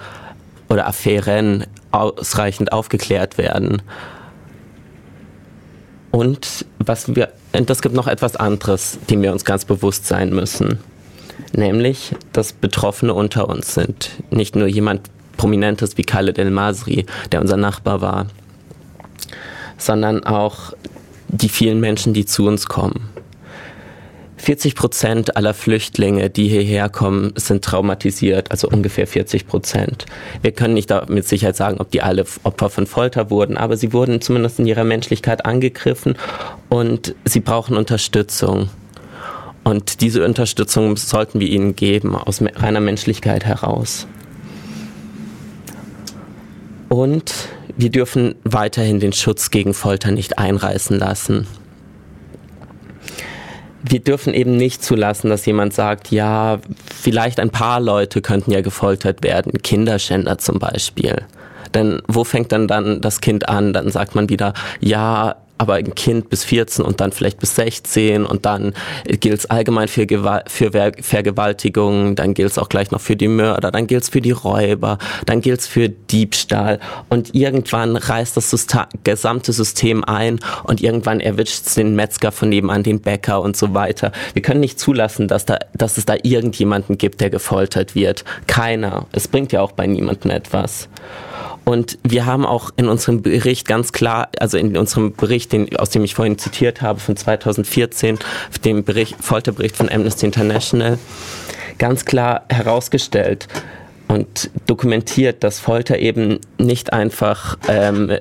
oder 0.68 0.86
Affären 0.86 1.66
ausreichend 1.90 2.72
aufgeklärt 2.72 3.36
werden. 3.36 3.82
Und 6.10 6.64
was 6.78 7.14
wir, 7.14 7.32
und 7.52 7.68
es 7.68 7.82
gibt 7.82 7.94
noch 7.94 8.06
etwas 8.06 8.36
anderes, 8.36 8.98
dem 9.10 9.22
wir 9.22 9.32
uns 9.32 9.44
ganz 9.44 9.66
bewusst 9.66 10.06
sein 10.06 10.30
müssen 10.30 10.78
nämlich, 11.52 12.14
dass 12.32 12.52
Betroffene 12.52 13.14
unter 13.14 13.48
uns 13.48 13.74
sind. 13.74 14.10
Nicht 14.30 14.56
nur 14.56 14.66
jemand 14.66 15.10
Prominentes 15.36 15.96
wie 15.96 16.02
Khaled 16.02 16.38
El 16.38 16.50
Masri, 16.50 17.06
der 17.32 17.40
unser 17.40 17.56
Nachbar 17.56 18.00
war, 18.00 18.26
sondern 19.76 20.24
auch 20.24 20.72
die 21.28 21.48
vielen 21.48 21.80
Menschen, 21.80 22.14
die 22.14 22.26
zu 22.26 22.46
uns 22.46 22.66
kommen. 22.66 23.08
40 24.42 24.74
Prozent 24.74 25.36
aller 25.36 25.54
Flüchtlinge, 25.54 26.28
die 26.28 26.48
hierher 26.48 26.88
kommen, 26.88 27.32
sind 27.36 27.64
traumatisiert, 27.64 28.50
also 28.50 28.68
ungefähr 28.68 29.06
40 29.06 29.46
Prozent. 29.46 30.04
Wir 30.42 30.50
können 30.50 30.74
nicht 30.74 30.92
mit 31.08 31.28
Sicherheit 31.28 31.54
sagen, 31.54 31.76
ob 31.78 31.92
die 31.92 32.02
alle 32.02 32.24
Opfer 32.42 32.68
von 32.68 32.86
Folter 32.88 33.30
wurden, 33.30 33.56
aber 33.56 33.76
sie 33.76 33.92
wurden 33.92 34.20
zumindest 34.20 34.58
in 34.58 34.66
ihrer 34.66 34.82
Menschlichkeit 34.82 35.46
angegriffen 35.46 36.16
und 36.68 37.14
sie 37.24 37.38
brauchen 37.38 37.76
Unterstützung. 37.76 38.68
Und 39.64 40.00
diese 40.00 40.24
Unterstützung 40.24 40.96
sollten 40.96 41.40
wir 41.40 41.48
ihnen 41.48 41.76
geben, 41.76 42.16
aus 42.16 42.42
reiner 42.42 42.80
Menschlichkeit 42.80 43.44
heraus. 43.44 44.06
Und 46.88 47.32
wir 47.76 47.90
dürfen 47.90 48.34
weiterhin 48.44 49.00
den 49.00 49.12
Schutz 49.12 49.50
gegen 49.50 49.72
Folter 49.72 50.10
nicht 50.10 50.38
einreißen 50.38 50.98
lassen. 50.98 51.46
Wir 53.82 54.00
dürfen 54.00 54.34
eben 54.34 54.56
nicht 54.56 54.84
zulassen, 54.84 55.30
dass 55.30 55.46
jemand 55.46 55.74
sagt, 55.74 56.10
ja, 56.10 56.60
vielleicht 56.94 57.40
ein 57.40 57.50
paar 57.50 57.80
Leute 57.80 58.20
könnten 58.20 58.52
ja 58.52 58.60
gefoltert 58.60 59.22
werden, 59.24 59.52
Kinderschänder 59.62 60.38
zum 60.38 60.58
Beispiel. 60.58 61.16
Denn 61.74 62.02
wo 62.06 62.24
fängt 62.24 62.52
dann 62.52 62.68
dann 62.68 63.00
das 63.00 63.20
Kind 63.20 63.48
an? 63.48 63.72
Dann 63.72 63.90
sagt 63.90 64.14
man 64.14 64.28
wieder, 64.28 64.52
ja, 64.80 65.36
aber 65.62 65.74
ein 65.74 65.94
Kind 65.94 66.28
bis 66.28 66.42
14 66.42 66.84
und 66.84 67.00
dann 67.00 67.12
vielleicht 67.12 67.38
bis 67.38 67.54
16 67.54 68.26
und 68.26 68.44
dann 68.44 68.74
gilt 69.04 69.38
es 69.38 69.46
allgemein 69.46 69.86
für, 69.86 70.06
Gewalt, 70.06 70.50
für 70.50 70.72
Vergewaltigung, 70.72 72.16
dann 72.16 72.34
gilt 72.34 72.50
es 72.50 72.58
auch 72.58 72.68
gleich 72.68 72.90
noch 72.90 73.00
für 73.00 73.14
die 73.14 73.28
Mörder, 73.28 73.70
dann 73.70 73.86
gilt 73.86 74.02
es 74.02 74.08
für 74.08 74.20
die 74.20 74.32
Räuber, 74.32 74.98
dann 75.24 75.40
gilt 75.40 75.60
es 75.60 75.68
für 75.68 75.88
Diebstahl 75.88 76.80
und 77.08 77.32
irgendwann 77.34 77.96
reißt 77.96 78.36
das 78.36 78.50
System, 78.50 78.82
gesamte 79.04 79.52
System 79.52 80.02
ein 80.02 80.40
und 80.64 80.80
irgendwann 80.80 81.20
erwischt 81.20 81.66
es 81.66 81.74
den 81.74 81.94
Metzger 81.94 82.32
von 82.32 82.48
nebenan, 82.48 82.82
den 82.82 83.00
Bäcker 83.00 83.40
und 83.40 83.56
so 83.56 83.72
weiter. 83.72 84.10
Wir 84.32 84.42
können 84.42 84.60
nicht 84.60 84.80
zulassen, 84.80 85.28
dass, 85.28 85.46
da, 85.46 85.58
dass 85.74 85.96
es 85.96 86.06
da 86.06 86.16
irgendjemanden 86.20 86.98
gibt, 86.98 87.20
der 87.20 87.30
gefoltert 87.30 87.94
wird. 87.94 88.24
Keiner. 88.48 89.06
Es 89.12 89.28
bringt 89.28 89.52
ja 89.52 89.60
auch 89.60 89.72
bei 89.72 89.86
niemandem 89.86 90.32
etwas. 90.32 90.88
Und 91.64 91.98
wir 92.02 92.26
haben 92.26 92.44
auch 92.44 92.70
in 92.76 92.88
unserem 92.88 93.22
Bericht 93.22 93.66
ganz 93.66 93.92
klar, 93.92 94.28
also 94.38 94.58
in 94.58 94.76
unserem 94.76 95.12
Bericht, 95.12 95.52
den, 95.52 95.76
aus 95.76 95.90
dem 95.90 96.04
ich 96.04 96.14
vorhin 96.14 96.38
zitiert 96.38 96.82
habe, 96.82 97.00
von 97.00 97.16
2014, 97.16 98.18
dem 98.64 98.84
Bericht, 98.84 99.16
Folterbericht 99.20 99.76
von 99.76 99.88
Amnesty 99.88 100.26
International, 100.26 100.98
ganz 101.78 102.04
klar 102.04 102.42
herausgestellt 102.48 103.48
und 104.08 104.50
dokumentiert, 104.66 105.42
dass 105.42 105.58
Folter 105.58 105.98
eben 105.98 106.38
nicht 106.58 106.92
einfach 106.92 107.56
ähm, 107.68 108.12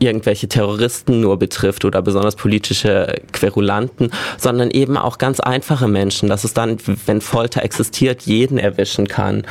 irgendwelche 0.00 0.48
Terroristen 0.48 1.20
nur 1.20 1.38
betrifft 1.38 1.84
oder 1.84 2.02
besonders 2.02 2.34
politische 2.34 3.14
Querulanten, 3.32 4.10
sondern 4.38 4.70
eben 4.70 4.96
auch 4.96 5.18
ganz 5.18 5.38
einfache 5.40 5.88
Menschen, 5.88 6.28
dass 6.28 6.44
es 6.44 6.54
dann, 6.54 6.78
wenn 7.06 7.20
Folter 7.20 7.62
existiert, 7.62 8.22
jeden 8.22 8.58
erwischen 8.58 9.06
kann. 9.06 9.46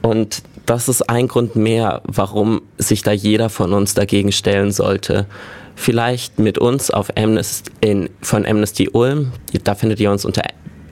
Und 0.00 0.42
das 0.66 0.88
ist 0.88 1.08
ein 1.08 1.28
Grund 1.28 1.56
mehr, 1.56 2.02
warum 2.04 2.62
sich 2.78 3.02
da 3.02 3.12
jeder 3.12 3.48
von 3.48 3.72
uns 3.72 3.94
dagegen 3.94 4.32
stellen 4.32 4.72
sollte. 4.72 5.26
Vielleicht 5.74 6.38
mit 6.38 6.58
uns 6.58 6.90
auf 6.90 7.16
Amnesty, 7.16 7.70
in, 7.80 8.10
von 8.20 8.46
Amnesty 8.46 8.88
Ulm, 8.92 9.32
da 9.64 9.74
findet 9.74 10.00
ihr 10.00 10.10
uns 10.10 10.24
unter 10.24 10.42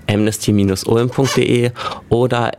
amnesty-ulm.de 0.08 1.70
oder 2.08 2.52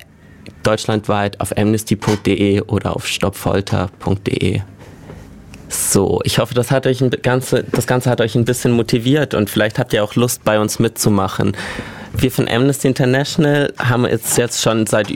deutschlandweit 0.64 1.40
auf 1.42 1.58
amnesty.de 1.58 2.62
oder 2.62 2.96
auf 2.96 3.08
stoppfolter.de. 3.08 4.62
So, 5.68 6.20
ich 6.26 6.38
hoffe, 6.40 6.54
das 6.54 6.70
hat 6.70 6.86
euch 6.86 7.02
ein 7.02 7.10
ganze, 7.10 7.64
das 7.64 7.88
Ganze 7.88 8.10
hat 8.10 8.20
euch 8.22 8.36
ein 8.36 8.46
bisschen 8.46 8.72
motiviert 8.72 9.34
und 9.34 9.50
vielleicht 9.50 9.80
habt 9.80 9.94
ihr 9.94 10.04
auch 10.04 10.16
Lust, 10.16 10.44
bei 10.44 10.60
uns 10.60 10.80
mitzumachen. 10.80 11.56
Wir 12.14 12.30
von 12.30 12.48
Amnesty 12.50 12.90
International 12.90 13.74
haben 13.80 14.06
jetzt, 14.06 14.38
jetzt 14.38 14.62
schon 14.62 14.86
seit 14.86 15.10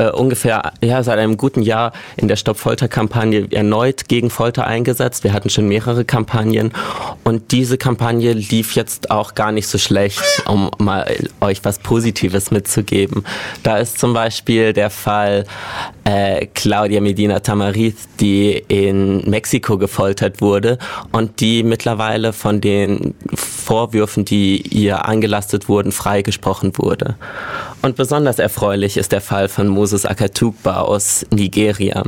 äh, 0.00 0.10
ungefähr 0.10 0.72
ja, 0.82 1.02
seit 1.02 1.18
einem 1.18 1.36
guten 1.36 1.62
Jahr 1.62 1.92
in 2.16 2.28
der 2.28 2.36
Stopp-Folter-Kampagne 2.36 3.48
erneut 3.50 4.08
gegen 4.08 4.30
Folter 4.30 4.66
eingesetzt. 4.66 5.24
Wir 5.24 5.32
hatten 5.32 5.50
schon 5.50 5.68
mehrere 5.68 6.04
Kampagnen 6.04 6.72
und 7.24 7.52
diese 7.52 7.76
Kampagne 7.76 8.32
lief 8.32 8.74
jetzt 8.74 9.10
auch 9.10 9.34
gar 9.34 9.52
nicht 9.52 9.66
so 9.66 9.76
schlecht, 9.76 10.22
um 10.46 10.70
mal 10.78 11.14
euch 11.40 11.64
was 11.64 11.78
Positives 11.78 12.50
mitzugeben. 12.50 13.24
Da 13.62 13.78
ist 13.78 13.98
zum 13.98 14.14
Beispiel 14.14 14.72
der 14.72 14.90
Fall 14.90 15.44
äh, 16.04 16.46
Claudia 16.54 17.00
Medina 17.00 17.40
Tamariz, 17.40 18.08
die 18.18 18.52
in 18.68 19.28
Mexiko 19.28 19.76
gefoltert 19.76 20.40
wurde 20.40 20.78
und 21.12 21.40
die 21.40 21.62
mittlerweile 21.62 22.32
von 22.32 22.60
den 22.60 23.14
Vorwürfen, 23.70 24.24
die 24.24 24.62
ihr 24.62 25.06
angelastet 25.06 25.68
wurden, 25.68 25.92
freigesprochen 25.92 26.76
wurde. 26.76 27.14
Und 27.82 27.94
besonders 27.94 28.40
erfreulich 28.40 28.96
ist 28.96 29.12
der 29.12 29.20
Fall 29.20 29.48
von 29.48 29.68
Moses 29.68 30.04
Akatukba 30.04 30.80
aus 30.80 31.24
Nigeria. 31.30 32.02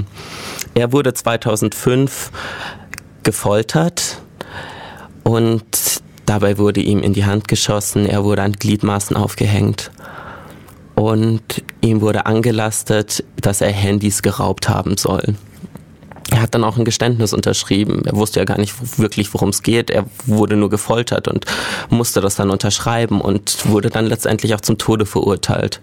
Er 0.75 0.90
wurde 0.90 1.14
2005 1.14 2.33
gefoltert 3.22 4.20
und 5.22 6.03
dabei 6.27 6.59
wurde 6.59 6.81
ihm 6.81 7.01
in 7.01 7.12
die 7.12 7.27
Hand 7.27 7.46
geschossen, 7.46 8.07
er 8.07 8.25
wurde 8.25 8.42
an 8.42 8.55
Gliedmaßen 8.55 9.16
aufgehängt 9.16 9.92
und 10.96 11.62
ihm 11.81 12.01
wurde 12.01 12.27
angelastet, 12.27 13.22
dass 13.40 13.61
er 13.61 13.70
Handys 13.70 14.22
geraubt 14.22 14.68
haben 14.68 14.96
soll. 14.96 15.37
Er 16.33 16.40
hat 16.40 16.55
dann 16.55 16.64
auch 16.64 16.79
ein 16.79 16.87
Geständnis 16.87 17.35
unterschrieben. 17.35 18.03
Er 18.07 18.16
wusste 18.16 18.40
ja 18.40 18.47
gar 18.47 18.59
nicht 18.59 18.99
wirklich, 18.99 19.33
worum 19.35 19.51
es 19.51 19.62
geht. 19.62 19.90
Er 19.90 20.07
wurde 20.25 20.57
nur 20.57 20.71
gefoltert 20.71 21.29
und 21.29 21.45
musste 21.90 22.23
das 22.23 22.37
dann 22.37 22.51
unterschreiben 22.51 23.21
und 23.21 23.68
wurde 23.68 23.90
dann 23.90 24.07
letztendlich 24.07 24.55
auch 24.55 24.62
zum 24.62 24.79
Tode 24.79 25.05
verurteilt. 25.05 25.83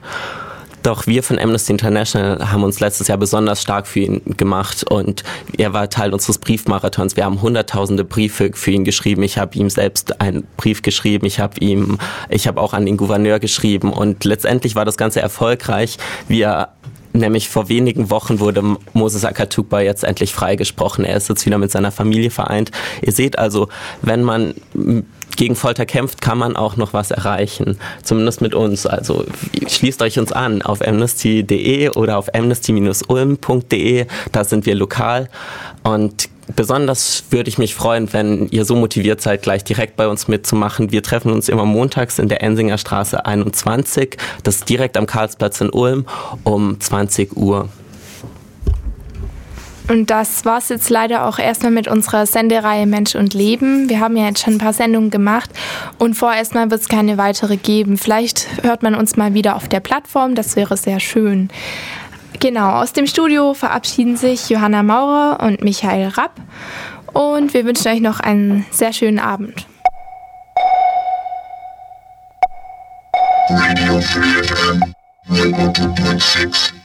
Doch 0.82 1.06
wir 1.06 1.24
von 1.24 1.38
Amnesty 1.38 1.74
International 1.74 2.52
haben 2.52 2.64
uns 2.64 2.80
letztes 2.80 3.08
Jahr 3.10 3.18
besonders 3.18 3.62
stark 3.62 3.86
für 3.86 4.00
ihn 4.00 4.22
gemacht 4.38 4.90
und 4.90 5.24
er 5.58 5.74
war 5.74 5.90
Teil 5.90 6.14
unseres 6.14 6.38
Briefmarathons. 6.38 7.16
Wir 7.16 7.26
haben 7.26 7.42
hunderttausende 7.42 8.06
Briefe 8.06 8.52
für 8.54 8.72
ihn 8.72 8.86
geschrieben. 8.86 9.22
Ich 9.24 9.38
habe 9.38 9.58
ihm 9.58 9.70
selbst 9.70 10.22
einen 10.22 10.48
Brief 10.58 10.82
geschrieben. 10.82 11.26
Ich 11.26 11.40
habe 11.40 11.60
ihm, 11.60 11.98
ich 12.30 12.48
habe 12.48 12.62
auch 12.62 12.74
an 12.74 12.86
den 12.86 12.98
Gouverneur 12.98 13.40
geschrieben 13.40 13.92
und 13.92 14.24
letztendlich 14.24 14.76
war 14.76 14.86
das 14.86 14.98
Ganze 14.98 15.20
erfolgreich. 15.20 15.98
Wir 16.28 16.70
Nämlich 17.14 17.50
vor 17.50 17.70
wenigen 17.70 18.10
Wochen 18.10 18.40
wurde 18.40 18.78
Moses 18.94 19.26
Akatukba 19.26 19.82
jetzt 19.82 20.04
endlich 20.04 20.34
freigesprochen. 20.34 21.06
Er 21.06 21.18
ist 21.18 21.30
jetzt 21.30 21.46
wieder 21.46 21.58
mit 21.58 21.72
seiner 21.72 21.92
Familie 21.92 22.30
vereint. 22.30 22.72
Ihr 23.02 23.12
seht 23.12 23.40
also, 23.40 23.68
wenn 24.02 24.24
man 24.24 24.54
gegen 25.36 25.56
Folter 25.56 25.86
kämpft, 25.86 26.22
kann 26.22 26.38
man 26.38 26.56
auch 26.56 26.76
noch 26.76 26.94
was 26.94 27.12
erreichen. 27.12 27.80
Zumindest 28.04 28.42
mit 28.42 28.54
uns. 28.54 28.86
Also 28.86 29.26
schließt 29.68 30.02
euch 30.02 30.20
uns 30.20 30.32
an 30.32 30.62
auf 30.62 30.86
amnesty.de 30.86 31.90
oder 31.90 32.18
auf 32.18 32.34
amnesty-ulm.de. 32.36 34.06
Da 34.32 34.44
sind 34.44 34.66
wir 34.66 34.76
lokal. 34.76 35.30
Und 35.84 36.30
besonders 36.56 37.24
würde 37.30 37.50
ich 37.50 37.58
mich 37.58 37.76
freuen, 37.76 38.12
wenn 38.14 38.48
ihr 38.50 38.66
so 38.66 38.76
motiviert 38.76 39.22
seid, 39.22 39.44
gleich 39.44 39.64
direkt 39.64 39.96
bei 39.96 40.08
uns 40.08 40.28
mitzumachen. 40.28 40.92
Wir 40.92 41.04
treffen 41.04 41.32
uns 41.32 41.50
immer 41.50 41.66
montags 41.66 42.20
in 42.20 42.30
der 42.30 42.44
Ensinger 42.44 42.78
Straße 42.78 43.26
21. 43.26 44.18
Das 44.44 44.56
ist 44.56 44.70
direkt 44.70 44.98
am 44.98 45.06
Karlsplatz 45.06 45.62
in 45.62 45.70
Ulm 45.70 46.06
um 46.44 46.80
20 46.80 47.36
Uhr. 47.38 47.70
Und 49.90 50.12
das 50.12 50.46
war 50.46 50.60
es 50.60 50.70
jetzt 50.70 50.92
leider 50.92 51.26
auch 51.26 51.40
erstmal 51.40 51.72
mit 51.72 51.88
unserer 51.88 52.28
Sendereihe 52.28 52.86
Mensch 52.86 53.16
und 53.16 53.34
Leben. 53.34 53.90
Wir 53.90 54.00
haben 54.00 54.16
ja 54.16 54.26
jetzt 54.28 54.44
schon 54.44 54.54
ein 54.54 54.60
paar 54.60 54.74
Sendungen 54.74 55.10
gemacht 55.10 55.50
und 55.98 56.14
vorerst 56.14 56.54
mal 56.54 56.70
wird 56.70 56.82
es 56.82 56.88
keine 56.88 57.18
weitere 57.18 57.58
geben. 57.58 57.98
Vielleicht 57.98 58.48
hört 58.62 58.84
man 58.84 58.94
uns 58.94 59.18
mal 59.18 59.34
wieder 59.34 59.56
auf 59.56 59.68
der 59.68 59.80
Plattform, 59.80 60.36
das 60.36 60.56
wäre 60.56 60.78
sehr 60.78 61.00
schön. 61.00 61.50
Genau, 62.40 62.82
aus 62.82 62.94
dem 62.94 63.08
Studio 63.08 63.54
verabschieden 63.54 64.16
sich 64.16 64.50
Johanna 64.50 64.84
Maurer 64.84 65.40
und 65.42 65.64
Michael 65.64 66.10
Rapp 66.10 66.34
und 67.14 67.54
wir 67.54 67.66
wünschen 67.66 67.88
euch 67.92 68.02
noch 68.02 68.20
einen 68.20 68.66
sehr 68.72 68.94
schönen 68.94 69.20
Abend. 69.20 69.66
Radio 73.50 74.00
3 74.00 74.44
FM 74.44 74.96
102.6 75.32 76.79